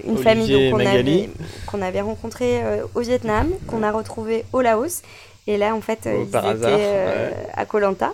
une 0.05 0.13
Olivier 0.17 0.71
famille 0.71 1.31
qu'on 1.67 1.83
avait, 1.83 2.01
rencontrée 2.01 2.63
au 2.95 3.01
Vietnam, 3.01 3.51
qu'on 3.67 3.83
a 3.83 3.91
retrouvée 3.93 4.45
au 4.53 4.61
Laos. 4.63 5.03
Et 5.47 5.57
là, 5.59 5.75
en 5.75 5.81
fait, 5.81 6.01
Oh, 6.07 6.11
ils 6.23 6.29
étaient 6.29 6.37
hasard, 6.39 6.79
ouais. 6.79 7.33
à 7.55 7.67
Koh 7.67 7.79
Lanta. 7.81 8.13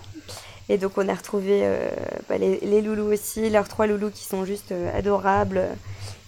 Et 0.69 0.79
donc, 0.79 0.93
on 0.97 1.09
a 1.09 1.15
retrouvé 1.15 1.61
euh, 1.63 1.89
bah, 2.29 2.39
les, 2.39 2.59
les 2.61 2.83
loulous 2.83 3.13
aussi, 3.13 3.49
leurs 3.51 3.69
trois 3.69 3.87
loulous 3.87 4.11
qui 4.11 4.25
sont 4.25 4.45
juste 4.45 4.73
euh, 4.73 4.91
adorables. 4.99 5.63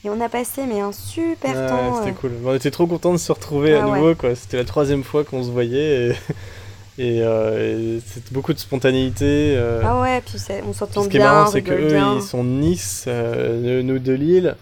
Et 0.04 0.10
on 0.10 0.20
a 0.20 0.28
passé 0.28 0.62
mais 0.68 0.80
un 0.80 0.92
super 0.92 1.52
temps. 1.68 1.96
c'était 1.98 2.10
euh, 2.10 2.20
cool. 2.20 2.30
On 2.44 2.54
était 2.54 2.70
trop 2.70 2.86
contents 2.86 3.12
de 3.12 3.18
se 3.18 3.32
retrouver 3.32 3.74
à 3.74 3.82
Ah 3.82 3.88
ouais. 3.88 3.98
nouveau, 3.98 4.14
quoi. 4.14 4.34
C'était 4.36 4.56
la 4.56 4.64
troisième 4.64 5.02
fois 5.02 5.24
qu'on 5.24 5.42
se 5.42 5.50
voyait 5.50 6.10
et, 6.10 6.12
et, 6.98 7.22
euh, 7.22 7.96
et 7.96 8.00
c'était 8.06 8.30
beaucoup 8.32 8.52
de 8.52 8.60
spontanéité. 8.60 9.54
euh, 9.56 9.82
Ah 9.84 10.00
ouais, 10.00 10.20
puis 10.24 10.38
c'est- 10.38 10.62
on 10.68 10.72
s'entend 10.72 11.00
Puis 11.00 11.04
ce 11.06 11.08
qui 11.10 11.16
est 11.16 11.20
bien, 11.20 11.32
marrant, 11.32 11.50
c'est 11.50 11.62
que 11.62 11.72
eux, 11.72 11.88
bien. 11.88 12.14
ils 12.14 12.22
sont 12.22 12.44
de 12.44 12.48
Nice, 12.48 13.06
euh, 13.08 13.82
nous 13.82 13.98
de 13.98 14.12
Lille. 14.12 14.54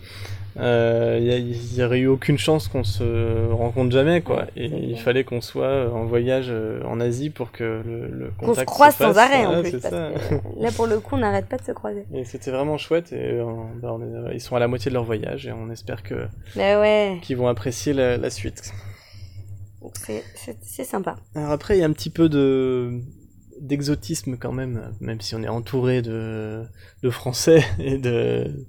Euh, 0.58 1.18
Il 1.20 1.74
n'y 1.76 1.82
aurait 1.82 1.98
eu 2.00 2.06
aucune 2.06 2.38
chance 2.38 2.68
qu'on 2.68 2.84
se 2.84 3.50
rencontre 3.52 3.90
jamais, 3.92 4.22
quoi. 4.22 4.46
Et 4.56 4.66
il 4.66 4.98
fallait 4.98 5.24
qu'on 5.24 5.40
soit 5.40 5.90
en 5.92 6.04
voyage 6.06 6.46
euh, 6.48 6.82
en 6.84 6.98
Asie 7.00 7.30
pour 7.30 7.52
que 7.52 7.82
le, 7.84 8.08
le 8.08 8.30
Qu'on 8.38 8.54
se 8.54 8.62
croise 8.62 8.94
fasse. 8.94 9.14
sans 9.14 9.18
arrêt 9.20 9.44
en 9.46 9.60
plus. 9.62 9.72
parce 9.78 9.92
que 9.94 10.34
là, 10.62 10.70
pour 10.74 10.86
le 10.86 10.98
coup, 11.00 11.16
on 11.16 11.18
n'arrête 11.18 11.46
pas 11.46 11.58
de 11.58 11.64
se 11.64 11.72
croiser. 11.72 12.04
Et 12.14 12.24
c'était 12.24 12.50
vraiment 12.50 12.78
chouette. 12.78 13.12
Et 13.12 13.32
euh, 13.32 13.44
bah, 13.82 13.92
on 13.92 14.00
est- 14.30 14.34
ils 14.34 14.40
sont 14.40 14.56
à 14.56 14.58
la 14.60 14.68
moitié 14.68 14.88
de 14.90 14.94
leur 14.94 15.04
voyage 15.04 15.46
et 15.46 15.52
on 15.52 15.70
espère 15.70 16.02
que 16.02 16.26
Bah 16.56 16.80
ouais, 16.80 17.18
qu'ils 17.22 17.36
vont 17.36 17.48
apprécier 17.48 17.92
la, 17.92 18.16
la 18.16 18.30
suite. 18.30 18.72
donc 19.82 19.92
c'est- 20.04 20.24
c'est 20.34 20.56
c'est 20.62 20.84
sympa. 20.84 21.16
Alors 21.34 21.50
après, 21.50 21.76
il 21.76 21.80
y 21.80 21.82
a 21.82 21.86
un 21.86 21.92
petit 21.92 22.10
peu 22.10 22.28
de 22.28 23.00
d'exotisme 23.60 24.36
quand 24.36 24.52
même, 24.52 24.92
même 25.00 25.20
si 25.22 25.34
on 25.34 25.42
est 25.42 25.48
entouré 25.48 26.02
de, 26.02 26.62
de 27.02 27.10
Français 27.10 27.64
et 27.78 27.96
de 27.98 28.66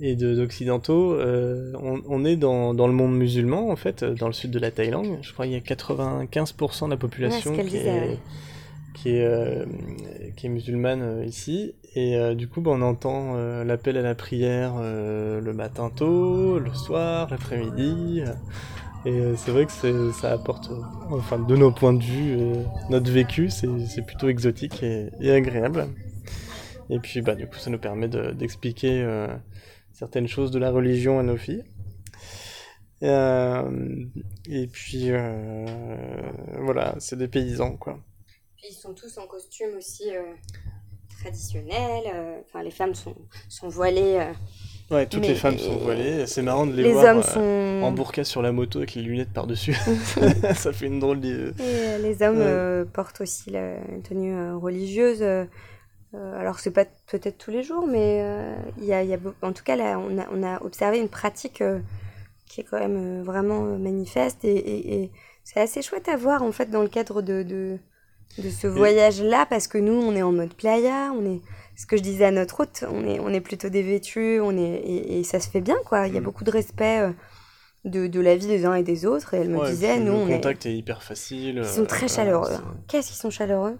et 0.00 0.14
de 0.16 0.34
d'occidentaux. 0.34 1.12
euh, 1.14 1.72
on, 1.82 2.00
on 2.08 2.24
est 2.24 2.36
dans, 2.36 2.74
dans 2.74 2.86
le 2.86 2.92
monde 2.92 3.16
musulman 3.16 3.70
en 3.70 3.76
fait, 3.76 4.04
dans 4.04 4.26
le 4.28 4.32
sud 4.32 4.50
de 4.50 4.58
la 4.58 4.70
Thaïlande. 4.70 5.18
Je 5.22 5.32
crois 5.32 5.46
qu'il 5.46 5.54
y 5.54 5.56
a 5.56 5.60
95% 5.60 6.86
de 6.86 6.90
la 6.90 6.96
population 6.96 7.52
Ouais, 7.52 7.64
qui, 7.64 7.70
disait, 7.70 7.88
est, 7.88 8.00
ouais. 8.00 8.18
qui 8.94 9.10
est 9.10 9.24
euh, 9.24 9.64
qui 10.36 10.46
est 10.46 10.50
musulmane 10.50 11.02
euh, 11.02 11.24
ici. 11.24 11.74
Et 11.94 12.16
euh, 12.16 12.34
du 12.34 12.48
coup, 12.48 12.60
bah, 12.60 12.70
on 12.74 12.82
entend 12.82 13.32
euh, 13.36 13.64
l'appel 13.64 13.96
à 13.96 14.02
la 14.02 14.14
prière 14.14 14.74
euh, 14.78 15.40
le 15.40 15.52
matin 15.52 15.90
tôt, 15.94 16.58
le 16.58 16.72
soir, 16.74 17.28
l'après-midi. 17.30 18.22
euh, 18.24 18.32
et 19.04 19.12
euh, 19.12 19.34
c'est 19.36 19.52
vrai 19.52 19.64
que 19.66 20.10
ça 20.12 20.32
apporte, 20.32 20.70
euh, 20.70 20.80
enfin 21.10 21.38
de 21.38 21.56
nos 21.56 21.70
points 21.70 21.92
de 21.94 22.02
vue, 22.02 22.36
euh, 22.38 22.54
notre 22.90 23.10
vécu, 23.10 23.48
c'est 23.48 24.02
plutôt 24.04 24.28
exotique 24.28 24.82
et, 24.82 25.08
et 25.20 25.30
agréable. 25.32 25.86
Et 26.90 26.98
puis 26.98 27.20
bah 27.20 27.34
du 27.34 27.46
coup 27.46 27.56
ça 27.58 27.70
nous 27.70 27.78
permet 27.78 28.08
de- 28.08 28.32
d'expliquer 28.32 29.02
euh, 29.02 29.28
certaines 29.98 30.28
choses 30.28 30.50
de 30.50 30.58
la 30.58 30.70
religion 30.70 31.18
à 31.18 31.22
nos 31.22 31.36
filles. 31.36 31.64
Euh, 33.02 33.62
et 34.48 34.66
puis 34.66 35.04
euh, 35.10 35.64
voilà, 36.60 36.94
c'est 36.98 37.16
des 37.16 37.28
paysans 37.28 37.76
quoi. 37.76 37.98
Puis 38.56 38.66
ils 38.70 38.74
sont 38.74 38.92
tous 38.92 39.18
en 39.18 39.26
costume 39.26 39.76
aussi 39.76 40.10
euh, 40.10 40.22
traditionnel. 41.20 42.02
euh, 42.12 42.40
Enfin, 42.44 42.62
les 42.64 42.70
femmes 42.72 42.94
sont, 42.94 43.14
sont 43.48 43.68
voilées. 43.68 44.18
Ouais, 44.90 45.06
toutes 45.06 45.20
Mais- 45.20 45.28
les 45.28 45.34
femmes 45.34 45.58
sont 45.58 45.76
voilées. 45.76 46.26
C'est 46.26 46.42
marrant 46.42 46.66
de 46.66 46.72
les, 46.74 46.82
les 46.84 46.92
voir 46.92 47.16
hommes 47.16 47.22
sont. 47.22 47.80
en 47.84 47.92
burqa 47.92 48.24
sur 48.24 48.40
la 48.42 48.50
moto 48.52 48.78
avec 48.78 48.94
les 48.94 49.02
lunettes 49.02 49.32
par-dessus. 49.32 49.74
ça 50.54 50.72
fait 50.72 50.86
une 50.86 50.98
drôle 50.98 51.20
d'idée. 51.20 51.52
Les 52.02 52.22
hommes 52.22 52.38
Ouais. 52.38 52.84
portent 52.92 53.20
aussi 53.20 53.50
la 53.50 53.76
tenue 54.02 54.54
religieuse. 54.54 55.22
Euh, 56.14 56.40
alors 56.40 56.58
c'est 56.60 56.70
pas 56.70 56.84
peut-être 57.06 57.38
tous 57.38 57.50
les 57.50 57.62
jours, 57.62 57.86
mais 57.86 58.20
euh, 58.22 58.54
il 58.78 58.84
y 58.84 58.92
a, 58.92 59.02
y 59.04 59.18
en 59.42 59.52
tout 59.52 59.64
cas 59.64 59.76
là, 59.76 59.98
on 59.98 60.18
a, 60.18 60.26
on 60.32 60.42
a 60.42 60.62
observé 60.62 60.98
une 60.98 61.08
pratique 61.08 61.60
euh, 61.60 61.80
qui 62.48 62.60
est 62.62 62.64
quand 62.64 62.78
même 62.78 63.22
vraiment 63.22 63.60
manifeste 63.78 64.44
et, 64.44 64.56
et- 64.56 65.02
et 65.04 65.10
c'est 65.44 65.60
assez 65.60 65.82
chouette 65.82 66.08
à 66.08 66.16
voir 66.16 66.42
en 66.42 66.52
fait 66.52 66.70
dans 66.70 66.82
le 66.82 66.88
cadre 66.88 67.22
de, 67.22 67.42
de, 67.42 67.78
de 68.38 68.50
ce 68.50 68.66
voyage-là 68.66 69.46
parce 69.46 69.68
que 69.68 69.78
nous 69.78 69.92
on 69.94 70.14
est 70.16 70.22
en 70.22 70.32
mode 70.32 70.54
playa, 70.54 71.12
on 71.14 71.24
est 71.26 71.40
ce 71.76 71.86
que 71.86 71.96
je 71.96 72.02
disais 72.02 72.24
à 72.26 72.30
notre 72.30 72.60
hôte, 72.60 72.84
on 72.90 73.04
est, 73.06 73.20
on 73.20 73.28
est 73.28 73.40
plutôt 73.40 73.68
dévêtus, 73.68 74.40
on 74.42 74.56
est 74.56 74.76
et, 74.76 75.18
et 75.20 75.24
ça 75.24 75.40
se 75.40 75.48
fait 75.50 75.60
bien 75.60 75.76
quoi. 75.86 76.06
Il 76.08 76.14
y 76.14 76.16
a 76.16 76.20
Mm. 76.20 76.24
beaucoup 76.24 76.44
de 76.44 76.50
respect 76.50 77.12
de, 77.84 78.06
de 78.08 78.20
la 78.20 78.36
vie 78.36 78.46
des 78.46 78.66
uns 78.66 78.74
et 78.74 78.82
des 78.82 79.06
autres 79.06 79.34
et 79.34 79.38
elle 79.38 79.50
me 79.50 79.58
Ouais, 79.58 79.70
disait 79.70 79.98
nous 80.00 80.12
le 80.12 80.18
on 80.20 80.28
contact 80.36 80.66
est... 80.66 80.74
hyper 80.74 81.02
facile. 81.02 81.58
ils 81.58 81.64
sont 81.64 81.86
très 81.86 82.08
chaleureux. 82.08 82.56
Qu'est-ce 82.88 83.08
qu'ils 83.08 83.16
sont 83.16 83.30
chaleureux? 83.30 83.78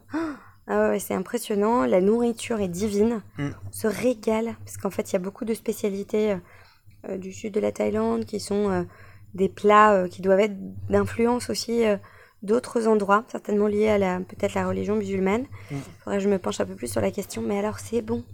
Ah 0.69 0.91
ouais, 0.91 0.99
c'est 0.99 1.15
impressionnant. 1.15 1.87
La 1.87 2.01
nourriture 2.01 2.61
est 2.61 2.69
divine. 2.69 3.23
Mm. 3.39 3.49
On 3.67 3.73
se 3.73 3.87
régale. 3.87 4.55
Parce 4.65 4.77
qu'en 4.77 4.91
fait, 4.91 5.11
il 5.11 5.15
y 5.15 5.17
a 5.17 5.21
beaucoup 5.21 5.47
de 5.47 5.55
spécialités 5.55 6.33
euh, 6.33 6.37
euh, 7.09 7.17
du 7.17 7.33
sud 7.33 7.55
de 7.55 7.61
la 7.61 7.73
Thaïlande 7.73 8.25
qui 8.25 8.41
sont 8.41 8.71
euh, 8.71 8.83
des 9.35 9.49
plats 9.49 9.93
euh, 9.93 10.09
qui 10.09 10.21
doivent 10.21 10.41
être 10.41 10.57
d'influence 10.89 11.49
aussi 11.49 11.83
d'autres 12.43 12.87
endroits, 12.87 13.25
certainement 13.31 13.67
liés 13.67 13.89
à 13.89 13.99
la 13.99 14.19
peut-être 14.19 14.55
la 14.55 14.67
religion 14.67 14.97
musulmane. 14.97 15.47
Mm. 15.71 15.77
Faudrait 16.05 16.19
que 16.19 16.25
je 16.25 16.29
me 16.29 16.39
penche 16.39 16.61
un 16.61 16.67
peu 16.67 16.75
plus 16.75 16.91
sur 16.91 17.01
la 17.01 17.11
question. 17.11 17.41
Mais 17.41 17.59
alors, 17.59 17.79
c'est 17.79 18.03
bon. 18.03 18.25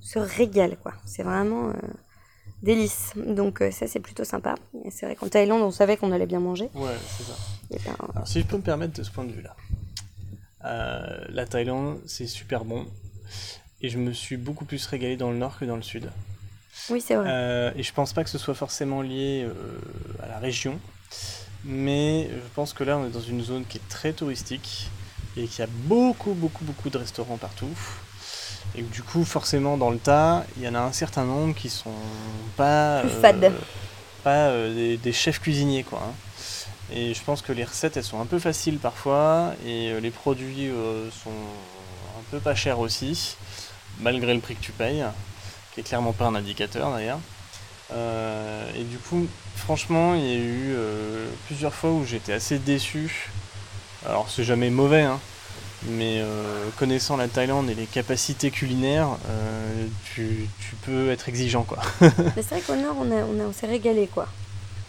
On 0.00 0.02
se 0.02 0.18
régale, 0.18 0.76
quoi. 0.76 0.92
C'est 1.04 1.22
vraiment 1.22 1.72
délice. 2.62 3.12
Donc, 3.16 3.62
ça, 3.70 3.86
c'est 3.86 4.00
plutôt 4.00 4.24
sympa. 4.24 4.54
C'est 4.90 5.06
vrai 5.06 5.14
qu'en 5.14 5.28
Thaïlande, 5.28 5.62
on 5.62 5.70
savait 5.70 5.96
qu'on 5.96 6.10
allait 6.10 6.26
bien 6.26 6.40
manger. 6.40 6.68
Ouais, 6.74 6.96
c'est 7.06 7.24
ça. 7.24 7.34
Et 7.70 7.78
ben, 7.84 7.94
Alors, 8.14 8.26
si 8.26 8.40
je 8.40 8.46
peux 8.46 8.56
me 8.56 8.62
permettre 8.62 8.94
de 8.94 9.02
ce 9.02 9.10
point 9.10 9.24
de 9.24 9.32
vue-là, 9.32 9.54
euh, 10.64 11.24
la 11.28 11.46
Thaïlande, 11.46 11.98
c'est 12.06 12.26
super 12.26 12.64
bon. 12.64 12.86
Et 13.82 13.88
je 13.88 13.98
me 13.98 14.12
suis 14.12 14.36
beaucoup 14.36 14.64
plus 14.64 14.84
régalé 14.86 15.16
dans 15.16 15.30
le 15.30 15.36
nord 15.36 15.58
que 15.58 15.64
dans 15.64 15.76
le 15.76 15.82
sud. 15.82 16.10
Oui, 16.90 17.00
c'est 17.00 17.14
vrai. 17.14 17.26
Euh, 17.30 17.70
et 17.76 17.82
je 17.82 17.92
pense 17.92 18.12
pas 18.12 18.24
que 18.24 18.30
ce 18.30 18.38
soit 18.38 18.54
forcément 18.54 19.02
lié 19.02 19.44
euh, 19.46 19.52
à 20.22 20.28
la 20.28 20.38
région, 20.38 20.78
mais 21.64 22.28
je 22.30 22.48
pense 22.54 22.72
que 22.72 22.84
là 22.84 22.96
on 22.98 23.06
est 23.06 23.10
dans 23.10 23.20
une 23.20 23.42
zone 23.42 23.64
qui 23.66 23.78
est 23.78 23.88
très 23.88 24.12
touristique 24.12 24.90
et 25.36 25.46
qu'il 25.46 25.60
y 25.60 25.62
a 25.62 25.68
beaucoup 25.84 26.32
beaucoup 26.34 26.64
beaucoup 26.64 26.90
de 26.90 26.98
restaurants 26.98 27.36
partout. 27.36 27.68
Et 28.76 28.82
du 28.82 29.02
coup 29.02 29.24
forcément 29.24 29.76
dans 29.76 29.90
le 29.90 29.98
tas, 29.98 30.44
il 30.56 30.62
y 30.62 30.68
en 30.68 30.74
a 30.74 30.80
un 30.80 30.92
certain 30.92 31.24
nombre 31.24 31.54
qui 31.54 31.68
sont 31.70 31.90
pas 32.56 33.00
Plus 33.02 33.10
fades. 33.20 33.52
pas 34.22 34.52
des, 34.68 34.96
des 34.96 35.12
chefs 35.12 35.40
cuisiniers 35.40 35.82
quoi. 35.84 36.02
hein. 36.06 36.12
Et 36.92 37.14
je 37.14 37.22
pense 37.22 37.40
que 37.42 37.52
les 37.52 37.64
recettes 37.64 37.96
elles 37.96 38.04
sont 38.04 38.20
un 38.20 38.26
peu 38.26 38.38
faciles 38.38 38.78
parfois 38.78 39.52
et 39.64 39.90
euh, 39.90 40.00
les 40.00 40.10
produits 40.10 40.68
euh, 40.68 41.08
sont 41.10 41.30
un 41.30 42.22
peu 42.30 42.38
pas 42.38 42.54
chers 42.54 42.80
aussi, 42.80 43.36
malgré 44.00 44.34
le 44.34 44.40
prix 44.40 44.56
que 44.56 44.60
tu 44.62 44.72
payes, 44.72 45.04
qui 45.72 45.80
est 45.80 45.82
clairement 45.84 46.12
pas 46.12 46.26
un 46.26 46.34
indicateur 46.34 46.90
d'ailleurs. 46.92 47.20
Euh, 47.92 48.68
et 48.76 48.82
du 48.84 48.98
coup, 48.98 49.26
franchement, 49.56 50.14
il 50.14 50.24
y 50.26 50.32
a 50.32 50.36
eu 50.38 50.74
plusieurs 51.46 51.74
fois 51.74 51.90
où 51.90 52.04
j'étais 52.04 52.32
assez 52.32 52.58
déçu. 52.58 53.30
Alors, 54.06 54.28
c'est 54.30 54.44
jamais 54.44 54.70
mauvais, 54.70 55.02
hein, 55.02 55.18
mais 55.84 56.22
connaissant 56.78 57.16
la 57.16 57.26
Thaïlande 57.28 57.68
et 57.70 57.74
les 57.74 57.86
capacités 57.86 58.50
culinaires, 58.50 59.08
tu, 60.14 60.46
tu 60.60 60.74
peux 60.82 61.10
être 61.10 61.28
exigeant 61.28 61.64
quoi. 61.64 61.78
Mais 62.00 62.42
c'est 62.42 62.50
vrai 62.56 62.60
qu'au 62.60 62.76
nord, 62.76 62.96
on, 62.98 63.10
a, 63.10 63.24
on, 63.24 63.40
a- 63.40 63.44
on 63.48 63.52
s'est 63.52 63.66
régalé, 63.66 64.06
quoi. 64.06 64.26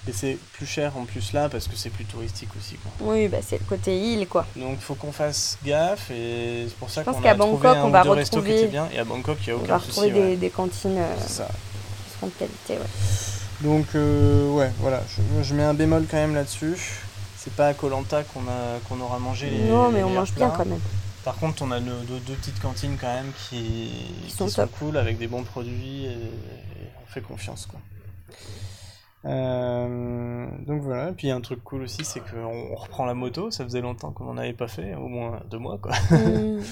Et 0.08 0.14
c'est 0.14 0.36
plus 0.54 0.66
cher 0.66 0.98
en 0.98 1.06
plus 1.06 1.32
là 1.32 1.48
parce 1.48 1.68
que 1.68 1.76
c'est 1.76 1.92
plus 1.92 2.06
touristique 2.06 2.50
aussi 2.58 2.76
quoi. 2.76 2.92
Oui, 3.02 3.28
bah, 3.28 3.38
c'est 3.46 3.60
le 3.60 3.66
côté 3.66 3.96
île, 4.00 4.28
quoi. 4.28 4.48
Donc 4.56 4.80
faut 4.80 4.96
qu'on 4.96 5.12
fasse 5.12 5.60
gaffe 5.64 6.10
et 6.10 6.66
c'est 6.68 6.76
pour 6.78 6.90
ça 6.90 7.02
Je 7.02 7.06
pense 7.06 7.18
qu'on 7.18 7.22
qu'à 7.22 7.32
a 7.32 7.36
trouvé 7.36 7.52
Bangkok, 7.62 7.78
un 7.78 7.84
on 7.86 7.90
va 7.92 8.02
retrouver- 8.02 8.66
bien 8.68 8.90
et 8.92 8.98
à 8.98 9.04
Bangkok 9.04 9.38
il 9.44 9.48
y 9.50 9.52
a 9.52 9.56
On 9.56 9.60
aucun 9.60 9.78
va 9.78 9.80
souci. 9.80 10.00
retrouver 10.00 10.20
ouais. 10.22 10.28
des, 10.32 10.38
des 10.38 10.50
cantines 10.50 10.98
euh, 10.98 11.20
ça. 11.28 11.48
de 12.24 12.30
qualité, 12.30 12.74
ouais. 12.74 12.90
Donc 13.62 13.86
euh, 13.94 14.50
ouais, 14.54 14.72
voilà, 14.80 15.04
je, 15.08 15.44
je 15.44 15.54
mets 15.54 15.64
un 15.64 15.76
bémol 15.76 16.06
quand 16.10 16.18
même 16.18 16.34
là-dessus. 16.34 16.78
C'est 17.38 17.54
pas 17.54 17.68
à 17.68 17.74
Colanta 17.76 18.24
qu'on 18.24 18.42
a 18.42 18.80
qu'on 18.90 19.00
aura 19.02 19.20
mangé 19.20 19.52
les 19.52 19.70
Non, 19.70 19.90
mais 19.92 20.00
les 20.00 20.04
on 20.04 20.10
mange 20.10 20.34
bien 20.34 20.50
quand 20.50 20.66
même. 20.66 20.80
Par 21.24 21.36
contre, 21.36 21.62
on 21.62 21.70
a 21.70 21.80
nos 21.80 22.00
deux, 22.02 22.18
deux 22.26 22.34
petites 22.34 22.60
cantines 22.60 22.98
quand 23.00 23.14
même 23.14 23.32
qui, 23.50 23.92
Qui 24.28 24.32
sont 24.36 24.48
qui 24.48 24.60
cool 24.80 24.98
avec 24.98 25.20
des 25.20 25.28
bons 25.28 25.44
produits 25.44 26.06
et, 26.06 26.10
et 26.10 26.88
on 27.04 27.12
fait 27.12 27.22
confiance 27.22 27.68
quoi. 27.68 27.80
Euh, 29.24 30.48
donc 30.66 30.82
voilà, 30.82 31.10
et 31.10 31.12
puis 31.12 31.30
un 31.30 31.42
truc 31.42 31.64
cool 31.64 31.84
aussi, 31.84 32.04
c'est 32.04 32.22
qu'on 32.22 32.72
on 32.72 32.76
reprend 32.76 33.06
la 33.06 33.14
moto, 33.14 33.52
ça 33.52 33.64
faisait 33.64 33.82
longtemps 33.82 34.12
qu'on 34.12 34.26
n'en 34.26 34.38
avait 34.38 34.54
pas 34.54 34.68
fait, 34.68 34.96
au 34.96 35.08
moins 35.08 35.42
deux 35.50 35.60
mois 35.60 35.78
quoi. 35.78 35.94
Mm. 36.12 36.60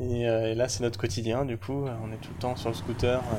Et, 0.00 0.28
euh, 0.28 0.52
et 0.52 0.54
là, 0.54 0.68
c'est 0.68 0.84
notre 0.84 0.98
quotidien, 0.98 1.44
du 1.44 1.58
coup, 1.58 1.86
on 2.04 2.12
est 2.12 2.20
tout 2.20 2.30
le 2.32 2.40
temps 2.40 2.54
sur 2.54 2.68
le 2.68 2.74
scooter, 2.74 3.18
euh, 3.18 3.36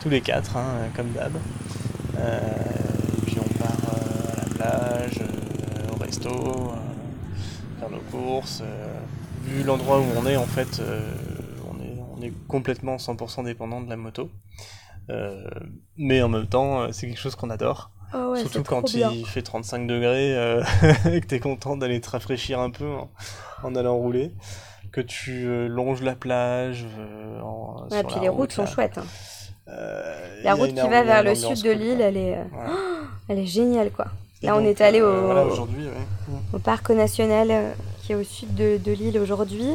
tous 0.00 0.10
les 0.10 0.20
quatre, 0.20 0.56
hein, 0.56 0.76
comme 0.94 1.10
d'hab. 1.10 1.34
Et 1.34 3.26
puis 3.26 3.36
on 3.40 3.58
part 3.58 3.92
à 3.92 4.36
la 4.36 4.54
plage, 4.54 5.20
au 5.92 5.96
resto, 5.96 6.30
faire 7.80 7.90
nos 7.90 7.98
courses. 8.12 8.62
vu 9.44 9.64
l'endroit 9.64 9.98
où 9.98 10.04
on 10.16 10.24
est, 10.26 10.36
en 10.36 10.46
fait, 10.46 10.80
on, 11.68 11.82
est, 11.82 11.98
on 12.16 12.22
est 12.22 12.32
complètement 12.46 12.96
100% 12.96 13.44
dépendant 13.44 13.80
de 13.80 13.90
la 13.90 13.96
moto. 13.96 14.30
Euh, 15.10 15.44
mais 15.96 16.22
en 16.22 16.28
même 16.28 16.46
temps, 16.46 16.82
euh, 16.82 16.88
c'est 16.92 17.06
quelque 17.08 17.18
chose 17.20 17.34
qu'on 17.34 17.50
adore. 17.50 17.90
Oh 18.14 18.32
ouais, 18.32 18.40
Surtout 18.40 18.62
quand 18.62 18.84
bien. 18.92 19.10
il 19.10 19.26
fait 19.26 19.42
35 19.42 19.86
degrés 19.86 20.36
euh, 20.36 20.62
et 21.10 21.20
que 21.20 21.26
t'es 21.26 21.40
content 21.40 21.76
d'aller 21.76 22.00
te 22.00 22.10
rafraîchir 22.10 22.60
un 22.60 22.70
peu 22.70 22.86
en, 22.90 23.10
en 23.62 23.74
allant 23.74 23.96
rouler. 23.96 24.32
Que 24.92 25.00
tu 25.00 25.46
euh, 25.46 25.66
longes 25.68 26.02
la 26.02 26.14
plage. 26.14 26.84
euh, 26.98 27.40
en, 27.40 27.86
Ouais, 27.90 27.98
sur 28.00 28.06
puis 28.06 28.16
la 28.16 28.22
les 28.22 28.28
routes 28.28 28.52
sont 28.52 28.64
là. 28.64 28.68
chouettes. 28.70 28.98
hein. 28.98 29.04
La 30.44 30.54
route 30.54 30.70
qui 30.74 30.88
va 30.88 31.02
vers 31.02 31.22
le 31.22 31.34
sud 31.34 31.62
de 31.62 31.70
l'île, 31.70 32.00
elle 32.00 32.16
est, 32.16 32.38
elle 33.28 33.38
est 33.38 33.46
géniale, 33.46 33.90
quoi. 33.90 34.06
Et 34.42 34.46
Là, 34.46 34.56
on 34.56 34.64
est 34.64 34.80
allé 34.80 35.00
au, 35.00 35.26
voilà, 35.26 35.44
aujourd'hui, 35.46 35.84
ouais. 35.86 36.36
au 36.52 36.58
parc 36.58 36.90
national 36.90 37.74
qui 38.02 38.12
est 38.12 38.16
au 38.16 38.24
sud 38.24 38.54
de, 38.54 38.76
de 38.76 38.92
l'île 38.92 39.18
aujourd'hui. 39.18 39.68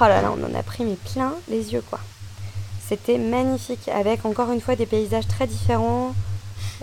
Oh 0.00 0.04
là 0.04 0.20
là, 0.22 0.32
on 0.36 0.42
en 0.44 0.58
a 0.58 0.62
pris 0.64 0.84
mais 0.84 0.96
plein 1.12 1.32
les 1.48 1.72
yeux, 1.72 1.82
quoi. 1.88 2.00
C'était 2.92 3.16
magnifique, 3.16 3.88
avec 3.88 4.26
encore 4.26 4.52
une 4.52 4.60
fois 4.60 4.76
des 4.76 4.84
paysages 4.84 5.26
très 5.26 5.46
différents. 5.46 6.12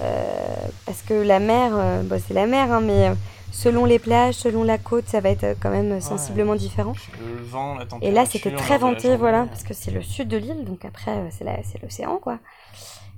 euh, 0.01 0.55
parce 0.87 1.03
que 1.03 1.13
la 1.13 1.39
mer, 1.39 1.71
euh, 1.75 2.01
bon, 2.01 2.19
c'est 2.25 2.33
la 2.33 2.47
mer, 2.47 2.71
hein, 2.73 2.81
mais 2.81 3.09
euh, 3.09 3.13
selon 3.51 3.85
les 3.85 3.99
plages, 3.99 4.33
selon 4.33 4.63
la 4.63 4.79
côte, 4.79 5.07
ça 5.07 5.19
va 5.19 5.29
être 5.29 5.55
quand 5.61 5.69
même 5.69 6.01
sensiblement 6.01 6.55
différent. 6.55 6.93
Le 7.21 7.43
vent, 7.43 7.75
la 7.75 7.85
température. 7.85 8.07
Et 8.09 8.11
là, 8.11 8.25
c'était 8.25 8.49
très 8.55 8.77
venté, 8.79 9.09
voilà, 9.17 9.45
parce 9.45 9.61
que 9.61 9.75
c'est 9.75 9.91
le 9.91 10.01
sud 10.01 10.29
de 10.29 10.37
l'île, 10.37 10.65
donc 10.65 10.83
après, 10.83 11.29
c'est 11.29 11.81
l'océan, 11.83 12.17
quoi. 12.17 12.39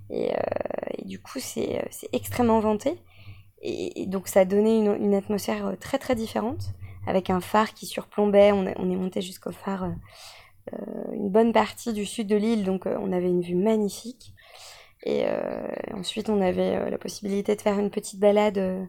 Et, 0.10 0.34
euh, 0.34 0.38
et 0.98 1.06
du 1.06 1.22
coup, 1.22 1.40
c'est 1.40 1.82
extrêmement 2.12 2.60
venté. 2.60 3.00
Et, 3.62 4.02
et 4.02 4.06
donc, 4.06 4.28
ça 4.28 4.42
a 4.42 4.46
donné 4.46 4.78
une, 4.80 4.94
une 5.02 5.14
atmosphère 5.16 5.76
très, 5.80 5.98
très 5.98 6.16
différente, 6.16 6.74
avec 7.08 7.30
un 7.30 7.40
phare 7.40 7.74
qui 7.74 7.86
surplombait. 7.86 8.52
On, 8.52 8.66
est- 8.68 8.76
on 8.80 8.92
est 8.92 8.96
monté 8.98 9.22
jusqu'au 9.22 9.52
phare, 9.52 9.88
une 11.14 11.30
bonne 11.30 11.54
partie 11.54 11.94
du 11.94 12.06
sud 12.06 12.28
de 12.28 12.36
l'île, 12.36 12.64
donc 12.64 12.86
euh, 12.88 12.98
on 13.02 13.12
avait 13.12 13.28
une 13.28 13.42
vue 13.42 13.56
magnifique. 13.56 14.34
Et 15.04 15.24
euh, 15.26 15.68
ensuite, 15.94 16.30
on 16.30 16.42
avait 16.42 16.76
euh, 16.78 16.90
la 16.90 16.98
possibilité 16.98 17.56
de 17.56 17.62
faire 17.62 17.80
une 17.80 17.90
petite 17.90 18.20
balade 18.20 18.58
euh, 18.60 18.84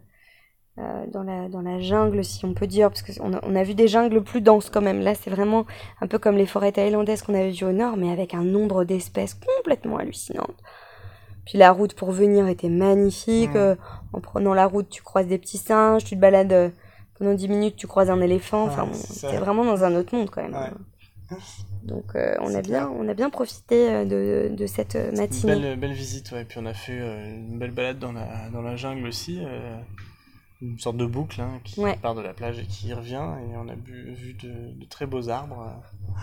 euh, 0.78 1.06
dans, 1.08 1.22
la, 1.22 1.48
dans 1.48 1.62
la 1.62 1.80
jungle, 1.80 2.22
si 2.24 2.44
on 2.44 2.52
peut 2.54 2.66
dire, 2.66 2.90
parce 2.90 3.02
qu'on 3.02 3.32
a, 3.32 3.40
on 3.42 3.54
a 3.56 3.62
vu 3.62 3.74
des 3.74 3.88
jungles 3.88 4.22
plus 4.22 4.40
denses 4.42 4.68
quand 4.70 4.82
même. 4.82 5.00
Là, 5.00 5.14
c'est 5.14 5.30
vraiment 5.30 5.64
un 6.00 6.06
peu 6.06 6.18
comme 6.18 6.37
les 6.37 6.46
forêts 6.46 6.72
thaïlandaises 6.72 7.22
qu'on 7.22 7.35
avait 7.35 7.50
vues 7.50 7.64
au 7.64 7.72
nord, 7.72 7.96
mais 7.96 8.11
avec 8.11 8.35
un 8.35 8.44
nombre 8.44 8.85
d'espèces 8.85 9.35
complètement 9.56 9.96
hallucinantes. 9.96 10.56
Puis 11.46 11.58
la 11.58 11.72
route 11.72 11.94
pour 11.94 12.12
venir 12.12 12.46
était 12.46 12.68
magnifique. 12.68 13.50
Euh, 13.56 13.74
en 14.12 14.20
prenant 14.20 14.54
la 14.54 14.66
route, 14.66 14.88
tu 14.90 15.02
croises 15.02 15.26
des 15.26 15.38
petits 15.38 15.58
singes, 15.58 16.04
tu 16.04 16.14
te 16.14 16.20
balades 16.20 16.52
euh, 16.52 16.68
pendant 17.18 17.32
10 17.35 17.48
minutes, 17.48 17.76
tu 17.76 17.87
croises 17.87 18.11
un 18.11 18.20
éléphant. 18.20 18.64
Enfin, 18.64 18.85
Ouais, 18.85 18.90
on 18.92 19.28
était 19.28 19.38
vraiment 19.38 19.64
dans 19.64 19.82
un 19.85 19.94
autre 19.96 20.14
monde 20.14 20.30
quand 20.30 20.42
même. 20.42 20.52
Ouais. 20.54 20.70
Donc, 21.84 22.04
euh, 22.14 22.34
on, 22.40 22.54
a 22.54 22.62
bien, 22.62 22.88
on 22.88 23.08
a 23.08 23.14
bien 23.14 23.28
profité 23.30 23.90
euh, 23.90 24.04
de, 24.04 24.54
de 24.54 24.66
cette 24.66 24.94
euh, 24.96 25.10
Une 25.10 25.16
matinée. 25.18 25.54
belle, 25.56 25.78
belle 25.78 25.92
visite, 25.92 26.30
ouais. 26.32 26.44
Puis 26.44 26.58
on 26.62 26.66
a 26.66 26.74
fait 26.74 26.96
une 26.96 27.58
belle 27.58 27.72
balade 27.72 27.98
dans 27.98 28.12
la, 28.12 28.48
dans 28.52 28.62
la 28.62 28.76
jungle 28.76 29.06
aussi. 29.06 29.40
euh, 29.44 29.76
une 30.60 30.78
sorte 30.78 30.96
de 30.96 31.06
boucle 31.06 31.40
hein, 31.40 31.58
qui 31.64 31.80
Ouais. 31.80 31.96
part 32.00 32.14
de 32.14 32.20
la 32.20 32.32
plage 32.34 32.60
et 32.60 32.66
qui 32.66 32.86
y 32.88 32.92
revient. 32.94 33.14
Et 33.50 33.56
on 33.56 33.68
a 33.68 33.74
bu- 33.74 34.12
vu 34.14 34.34
de, 34.34 34.78
de 34.80 34.84
très 34.86 35.06
beaux 35.06 35.28
arbres. 35.28 35.72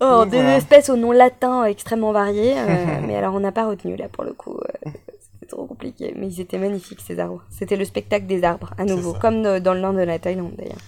Oh, 0.00 0.24
des 0.24 0.38
voilà. 0.38 0.56
espèces 0.56 0.90
au 0.90 0.96
nom 0.96 1.12
latin 1.12 1.64
extrêmement 1.64 2.12
variés. 2.12 2.54
euh, 2.58 3.00
mais 3.06 3.14
alors, 3.16 3.34
on 3.34 3.40
n'a 3.40 3.52
pas 3.52 3.66
retenu 3.66 3.96
là 3.96 4.08
pour 4.08 4.24
le 4.24 4.32
coup. 4.32 4.58
C'était 4.84 5.46
trop 5.46 5.66
compliqué. 5.66 6.12
Mais 6.16 6.26
ils 6.26 6.40
étaient 6.40 6.58
magnifiques 6.58 7.00
ces 7.00 7.18
arbres. 7.18 7.42
C'était 7.50 7.76
le 7.76 7.84
spectacle 7.84 8.26
des 8.26 8.42
arbres 8.44 8.74
à 8.76 8.84
nouveau, 8.84 9.14
comme 9.14 9.42
dans 9.60 9.72
le 9.74 9.80
nord 9.80 9.92
de 9.94 10.00
la 10.00 10.18
Thaïlande 10.18 10.52
d'ailleurs. 10.58 10.78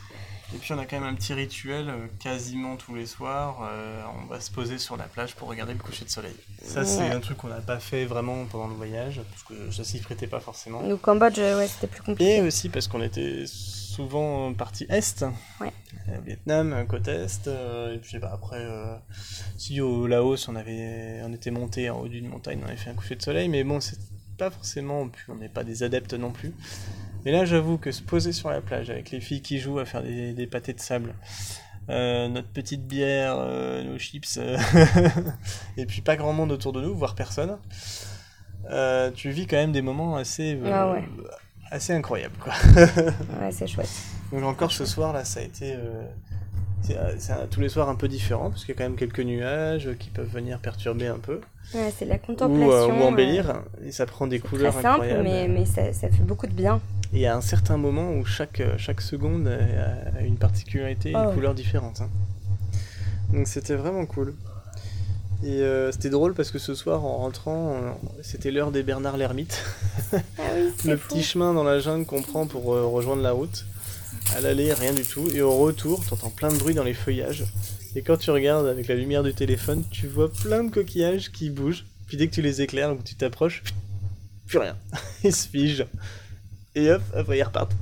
Et 0.57 0.59
puis 0.59 0.73
on 0.73 0.79
a 0.79 0.87
quand 0.87 0.99
même 0.99 1.09
un 1.09 1.14
petit 1.14 1.35
rituel 1.35 1.90
euh, 1.90 2.07
quasiment 2.19 2.77
tous 2.77 2.95
les 2.95 3.05
soirs. 3.05 3.61
euh, 3.71 4.03
on 4.23 4.25
va 4.25 4.40
se 4.40 4.51
poser 4.51 4.79
sur 4.79 4.97
la 4.97 5.05
plage 5.05 5.35
pour 5.35 5.49
regarder 5.49 5.75
le 5.75 5.79
coucher 5.79 6.07
de 6.07 6.11
soleil. 6.11 6.35
Ça, 6.64 6.83
c'est 6.87 7.01
Ouais. 7.03 7.11
un 7.11 7.21
truc 7.21 7.37
qu'on 7.37 7.49
n'a 7.49 7.61
pas 7.61 7.79
fait 7.79 8.07
vraiment 8.07 8.47
pendant 8.47 8.69
le 8.69 8.75
voyage, 8.75 9.21
parce 9.31 9.42
que 9.42 9.71
ça 9.71 9.85
s'y 9.85 9.99
prêtait 10.01 10.27
pas 10.27 10.40
forcément. 10.40 10.81
Au 10.81 10.97
Cambodge, 10.97 11.38
euh, 11.38 11.59
ouais, 11.59 11.69
c'était 11.69 11.88
plus 11.88 12.01
compliqué. 12.03 12.37
Et 12.38 12.40
aussi 12.40 12.71
parce 12.71 12.88
qu'on 12.88 13.03
était 13.03 13.45
souvent 13.47 14.55
partie 14.55 14.87
est, 14.88 15.27
Ouais. 15.61 15.73
Euh, 16.09 16.16
Vietnam, 16.25 16.87
côte 16.88 17.07
est, 17.09 17.47
euh, 17.49 17.95
et 17.95 17.99
puis 17.99 18.07
je 18.09 18.12
sais 18.12 18.21
pas, 18.21 18.33
après, 18.33 18.59
euh, 18.59 18.97
si 19.59 19.83
au 19.83 20.07
Laos 20.07 20.49
on, 20.49 20.57
avait, 20.57 21.21
on 21.23 21.35
était 21.35 21.51
monté 21.51 21.90
en 21.90 22.01
haut 22.01 22.09
d'une 22.09 22.29
montagne, 22.29 22.61
on 22.64 22.66
avait 22.69 22.77
fait 22.79 22.88
un 22.90 22.95
coucher 22.95 23.16
de 23.16 23.23
soleil, 23.23 23.51
mais 23.51 23.62
bon, 23.62 23.81
c'est 23.81 23.99
pas 24.38 24.51
forcément, 24.51 25.07
puis 25.09 25.23
on 25.29 25.35
n'est 25.35 25.49
pas 25.51 25.64
des 25.64 25.83
adeptes 25.83 26.14
non 26.14 26.31
plus. 26.31 26.53
Mais 27.27 27.33
là, 27.33 27.45
j'avoue 27.45 27.77
que 27.77 27.91
se 27.91 28.03
poser 28.03 28.31
sur 28.33 28.51
la 28.51 28.61
plage 28.61 28.89
avec 28.89 29.11
les 29.11 29.21
filles 29.21 29.43
qui 29.43 29.59
jouent 29.59 29.81
à 29.81 29.85
faire 29.85 30.03
des, 30.03 30.33
des 30.33 30.47
pâtés 30.47 30.73
de 30.73 30.81
sable, 30.81 31.12
euh, 31.91 32.29
notre 32.29 32.47
petite 32.49 32.87
bière, 32.87 33.35
euh, 33.39 33.83
nos 33.83 33.99
chips, 33.99 34.39
euh, 34.39 34.57
et 35.77 35.87
puis 35.87 36.03
pas 36.03 36.15
grand 36.17 36.33
monde 36.33 36.53
autour 36.53 36.73
de 36.73 36.81
nous, 36.81 36.95
voire 36.95 37.17
personne, 37.17 37.59
tu 39.17 39.31
vis 39.31 39.47
quand 39.49 39.57
même 39.57 39.73
des 39.73 39.83
moments 39.83 40.15
assez, 40.17 40.57
Ah 40.73 40.91
ouais. 40.93 41.05
assez 41.71 41.93
incroyables. 41.93 42.37
Quoi. 42.39 42.53
Ouais, 43.41 43.51
c'est 43.51 43.67
chouette. 43.67 43.91
Donc 44.33 44.45
encore 44.45 44.71
ce 44.73 44.85
soir 44.85 45.12
là, 45.12 45.25
ça 45.25 45.41
a 45.41 45.43
été 45.43 45.77
c'est 46.83 46.97
tous 47.51 47.61
les 47.61 47.69
soirs 47.69 47.89
un 47.89 47.97
peu 47.97 48.07
différent 48.07 48.51
parce 48.51 48.65
qu'il 48.65 48.73
y 48.75 48.77
a 48.77 48.79
quand 48.79 48.89
même 48.89 48.97
quelques 48.97 49.21
nuages 49.21 49.91
qui 49.99 50.11
peuvent 50.11 50.29
venir 50.33 50.61
perturber 50.61 51.09
un 51.09 51.19
peu 51.19 51.41
Ouais, 51.75 51.93
c'est 51.97 52.05
la 52.05 52.15
ou, 52.15 52.19
contemplation. 52.19 52.71
euh, 52.71 52.87
ou 52.87 53.03
euh, 53.03 53.09
embellir 53.09 53.62
et 53.85 53.91
ça 53.91 54.07
prend 54.07 54.29
des 54.29 54.39
Très 54.39 54.49
couleurs 54.49 54.73
simple, 54.73 54.87
incroyables. 54.89 55.23
mais, 55.25 55.49
mais 55.49 55.65
ça, 55.65 55.93
ça 55.93 56.09
fait 56.09 56.23
beaucoup 56.23 56.47
de 56.47 56.53
bien. 56.53 56.81
Et 57.12 57.27
a 57.27 57.37
un 57.37 57.40
certain 57.40 57.77
moment 57.77 58.12
où 58.12 58.25
chaque 58.25 58.61
euh, 58.61 58.75
chaque 58.79 59.01
seconde 59.01 59.47
a 59.49 60.19
a 60.19 60.23
une 60.23 60.37
particularité, 60.37 61.11
une 61.11 61.16
ouais. 61.16 61.35
couleur 61.35 61.55
différente. 61.55 62.01
hein. 62.01 62.11
Donc 63.33 63.47
c'était 63.47 63.75
vraiment 63.75 64.07
cool. 64.07 64.35
Et 65.45 65.61
euh, 65.61 65.92
c'était 65.92 66.09
drôle 66.11 66.33
parce 66.35 66.51
que 66.51 66.59
ce 66.59 66.75
soir 66.75 67.05
en 67.05 67.19
rentrant, 67.19 67.75
euh, 67.75 67.90
c'était 68.23 68.51
l'heure 68.51 68.73
des 68.73 68.83
Bernard 68.83 69.16
l'ermite. 69.19 69.62
Ah 70.12 70.19
oui, 70.57 70.73
le 70.87 70.97
fou. 70.97 71.09
petit 71.09 71.23
chemin 71.23 71.53
dans 71.53 71.64
la 71.64 71.79
jungle 71.79 72.07
qu'on 72.07 72.23
prend 72.23 72.47
pour 72.47 72.75
euh, 72.75 72.87
rejoindre 72.87 73.23
la 73.23 73.33
route. 73.33 73.66
À 74.35 74.40
l'aller, 74.40 74.73
rien 74.73 74.92
du 74.95 75.05
tout. 75.05 75.29
Et 75.35 75.42
au 75.42 75.57
retour, 75.59 76.05
t'entends 76.07 76.31
plein 76.31 76.51
de 76.51 76.57
bruit 76.57 76.75
dans 76.75 76.85
les 76.85 76.95
feuillages. 76.95 77.45
Et 77.95 78.03
quand 78.03 78.16
tu 78.16 78.31
regardes 78.31 78.66
avec 78.66 78.88
la 78.88 78.95
lumière 78.95 79.23
du 79.23 79.35
téléphone, 79.35 79.85
tu 79.90 80.07
vois 80.07 80.31
plein 80.33 80.64
de 80.64 80.71
coquillages 80.71 81.31
qui 81.31 81.51
bougent. 81.51 81.85
Puis 82.07 82.16
dès 82.16 82.29
que 82.29 82.35
tu 82.35 82.42
les 82.42 82.62
éclaires 82.62 82.92
ou 82.92 82.97
que 82.97 83.03
tu 83.03 83.14
t'approches, 83.14 83.62
plus 84.47 84.59
rien. 84.59 84.77
Ils 85.25 85.35
se 85.35 85.49
figent. 85.49 85.87
Et 86.77 86.91
hop, 86.93 87.03
après 87.15 87.39
ils 87.39 87.43
repartent. 87.43 87.75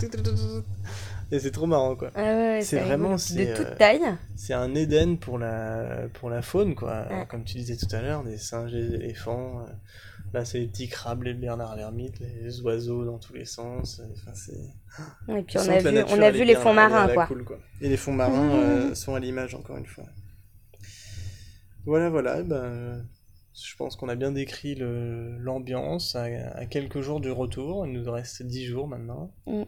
Et 1.33 1.41
c'est 1.41 1.51
trop 1.51 1.67
marrant 1.67 1.97
quoi. 1.97 2.11
Ah 2.15 2.23
ouais, 2.23 2.61
C'est 2.63 2.79
vraiment, 2.79 3.13
de 3.15 3.17
c'est, 3.19 3.55
toute 3.55 3.67
euh, 3.67 3.77
taille. 3.77 4.03
C'est 4.37 4.55
un 4.55 4.75
Éden 4.75 5.17
pour 5.19 5.39
la, 5.39 6.07
pour 6.15 6.31
la 6.31 6.43
faune, 6.43 6.75
quoi. 6.75 7.07
Ouais. 7.11 7.27
Comme 7.29 7.45
tu 7.45 7.57
disais 7.57 7.77
tout 7.77 7.89
à 7.95 8.01
l'heure, 8.01 8.23
des 8.23 8.39
singes, 8.39 8.73
des 8.73 8.95
éléphants. 8.95 9.61
euh, 9.61 9.73
Là, 10.33 10.45
c'est 10.45 10.59
les 10.59 10.67
petits 10.67 10.89
crabes, 10.89 11.23
les 11.23 11.35
bernards 11.35 11.77
l'ermite, 11.77 12.19
les 12.21 12.61
oiseaux 12.61 13.05
dans 13.05 13.19
tous 13.19 13.35
les 13.35 13.45
sens. 13.45 14.01
Enfin, 14.13 14.33
c'est... 14.35 15.33
Et 15.33 15.43
puis 15.43 15.59
on 15.59 15.69
a 15.69 15.79
vu, 15.79 15.99
on 16.09 16.23
a 16.23 16.31
vu 16.31 16.45
les 16.45 16.55
fonds 16.57 16.75
marins 16.75 17.09
quoi. 17.09 17.27
cool, 17.27 17.45
quoi. 17.45 17.59
Et 17.81 17.89
les 17.89 17.97
fonds 17.97 18.13
marins 18.13 18.51
euh, 18.55 18.95
sont 18.95 19.15
à 19.15 19.21
l'image, 19.21 19.55
encore 19.55 19.77
une 19.77 19.87
fois. 19.87 20.05
Voilà, 21.87 22.11
voilà. 22.11 22.43
Ben, 22.43 22.57
euh, 22.57 23.01
je 23.55 23.77
pense 23.77 23.97
qu'on 23.97 24.09
a 24.09 24.15
bien 24.17 24.33
décrit 24.33 24.77
l'ambiance 24.77 26.17
à, 26.17 26.25
à 26.55 26.67
quelques 26.67 27.01
jours 27.01 27.21
du 27.21 27.31
retour. 27.31 27.87
Il 27.87 27.93
nous 27.93 28.11
reste 28.11 28.43
10 28.43 28.65
jours 28.65 28.89
maintenant. 28.89 29.31
Mm. 29.47 29.63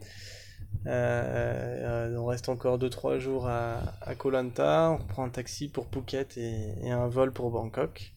Euh, 0.85 2.09
euh, 2.13 2.17
on 2.17 2.25
reste 2.25 2.49
encore 2.49 2.77
2-3 2.77 3.19
jours 3.19 3.47
à, 3.47 3.81
à 4.01 4.15
Koh 4.15 4.29
Lanta. 4.29 4.91
On 4.91 4.97
reprend 4.97 5.23
un 5.25 5.29
taxi 5.29 5.67
pour 5.67 5.87
Phuket 5.87 6.37
et, 6.37 6.73
et 6.83 6.91
un 6.91 7.07
vol 7.07 7.31
pour 7.31 7.49
Bangkok. 7.49 8.13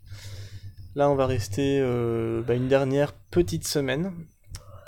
Là, 0.96 1.08
on 1.08 1.14
va 1.14 1.26
rester 1.26 1.80
euh, 1.80 2.42
bah, 2.42 2.54
une 2.54 2.68
dernière 2.68 3.12
petite 3.12 3.66
semaine 3.66 4.12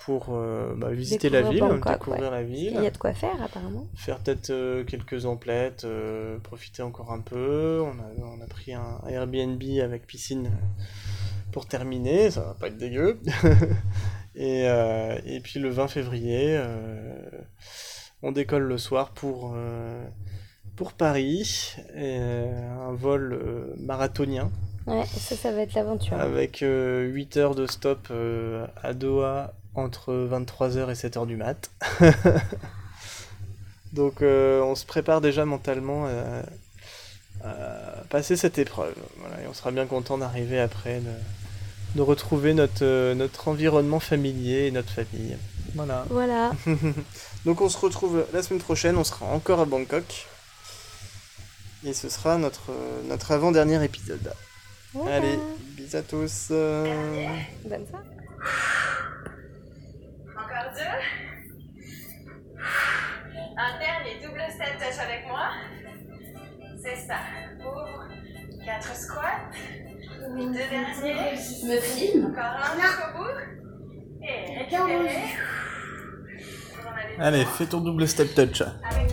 pour 0.04 0.28
euh, 0.30 0.74
bah, 0.76 0.90
visiter 0.90 1.30
la 1.30 1.42
ville, 1.42 1.52
Découvrir 1.54 1.74
Bangkok, 1.78 1.92
découvrir 1.98 2.30
la 2.30 2.42
ville 2.42 2.72
Il 2.76 2.82
y 2.82 2.86
a 2.86 2.90
de 2.90 2.96
quoi 2.98 3.12
faire 3.14 3.40
apparemment. 3.42 3.86
faire 3.94 4.18
peut-être 4.18 4.50
euh, 4.50 4.82
quelques 4.84 5.26
emplettes, 5.26 5.84
euh, 5.84 6.38
profiter 6.38 6.82
encore 6.82 7.12
un 7.12 7.20
peu. 7.20 7.80
On 7.84 7.90
a, 8.00 8.26
on 8.26 8.40
a 8.40 8.46
pris 8.46 8.74
un 8.74 9.00
Airbnb 9.08 9.62
avec 9.82 10.06
piscine 10.06 10.50
pour 11.52 11.66
terminer, 11.66 12.30
ça 12.30 12.40
va 12.40 12.54
pas 12.54 12.66
être 12.68 12.78
dégueu. 12.78 13.20
et, 14.34 14.64
euh, 14.66 15.18
et 15.24 15.40
puis 15.40 15.60
le 15.60 15.68
20 15.68 15.86
février, 15.88 16.56
euh, 16.56 17.14
on 18.22 18.32
décolle 18.32 18.62
le 18.64 18.78
soir 18.78 19.10
pour, 19.12 19.52
euh, 19.54 20.04
pour 20.76 20.94
Paris, 20.94 21.74
et, 21.94 22.16
euh, 22.18 22.88
un 22.88 22.92
vol 22.92 23.34
euh, 23.34 23.74
marathonien 23.78 24.50
Ouais, 24.86 25.04
ça, 25.06 25.36
ça 25.36 25.52
va 25.52 25.60
être 25.60 25.74
l'aventure. 25.74 26.18
avec 26.18 26.64
8 26.64 27.36
heures 27.36 27.54
de 27.54 27.66
stop 27.66 28.08
euh, 28.10 28.66
à 28.82 28.94
Doha 28.94 29.52
entre 29.74 30.12
23h 30.30 30.90
et 30.90 30.94
7h 30.94 31.26
du 31.26 31.37
mat. 31.37 31.70
Donc 33.92 34.22
euh, 34.22 34.62
on 34.62 34.74
se 34.74 34.87
prépare 34.87 35.20
déjà 35.20 35.44
mentalement 35.44 36.06
à, 36.06 37.46
à 37.46 38.04
passer 38.08 38.37
cette 38.37 38.58
épreuve. 38.58 38.94
Voilà, 39.18 39.42
et 39.42 39.46
on 39.48 39.54
sera 39.54 39.70
bien 39.70 39.87
content 39.87 40.16
d'arriver 40.18 40.58
après, 40.61 41.00
de, 41.00 41.11
de 41.96 42.02
retrouver 42.02 42.54
notre, 42.54 42.82
euh, 42.85 43.14
notre 43.14 43.48
environnement 43.48 44.00
familier 44.00 44.66
et 44.66 44.70
notre 44.70 44.90
famille. 44.92 45.37
Voilà. 45.74 46.04
Voilà. 46.11 46.52
Donc 47.44 47.61
on 47.61 47.68
se 47.68 47.78
retrouve 47.78 48.24
la 48.32 48.42
semaine 48.42 48.61
prochaine, 48.61 48.96
on 48.96 49.04
sera 49.04 49.26
encore 49.26 49.61
à 49.61 49.64
Bangkok. 49.64 50.26
Et 51.85 51.94
ce 51.94 52.08
sera 52.08 52.38
notre, 52.38 52.70
euh, 52.70 53.02
notre 53.08 53.32
avant-dernier 53.32 53.82
épisode. 53.85 54.32
Voilà. 54.94 55.16
Allez, 55.16 55.38
bisous 55.76 55.96
à 55.96 56.02
tous. 56.02 56.48
euh, 56.50 56.85
Bonne 57.64 57.87
soirée. 57.88 58.04
Encore 60.52 60.72
deux. 60.74 60.98
Un 63.56 63.78
dernier 63.78 64.20
double 64.22 64.42
step 64.50 64.78
touch 64.78 64.98
avec 64.98 65.26
moi. 65.28 65.50
C'est 66.82 66.96
ça. 67.06 67.16
Ouvre. 67.60 68.08
Quatre 68.64 68.94
squats. 68.94 69.50
Deux 70.36 70.52
derniers. 70.52 71.32
Me 71.64 71.80
filme 71.80 72.26
Encore 72.26 72.44
un 72.44 72.80
jusqu'au 72.80 73.18
bout. 73.18 73.36
Et 74.22 74.58
récupérer. 74.58 75.22
Allez, 77.18 77.44
fais 77.44 77.66
ton 77.66 77.80
double 77.80 78.06
step 78.06 78.34
touch. 78.34 78.62
Avec 78.62 79.10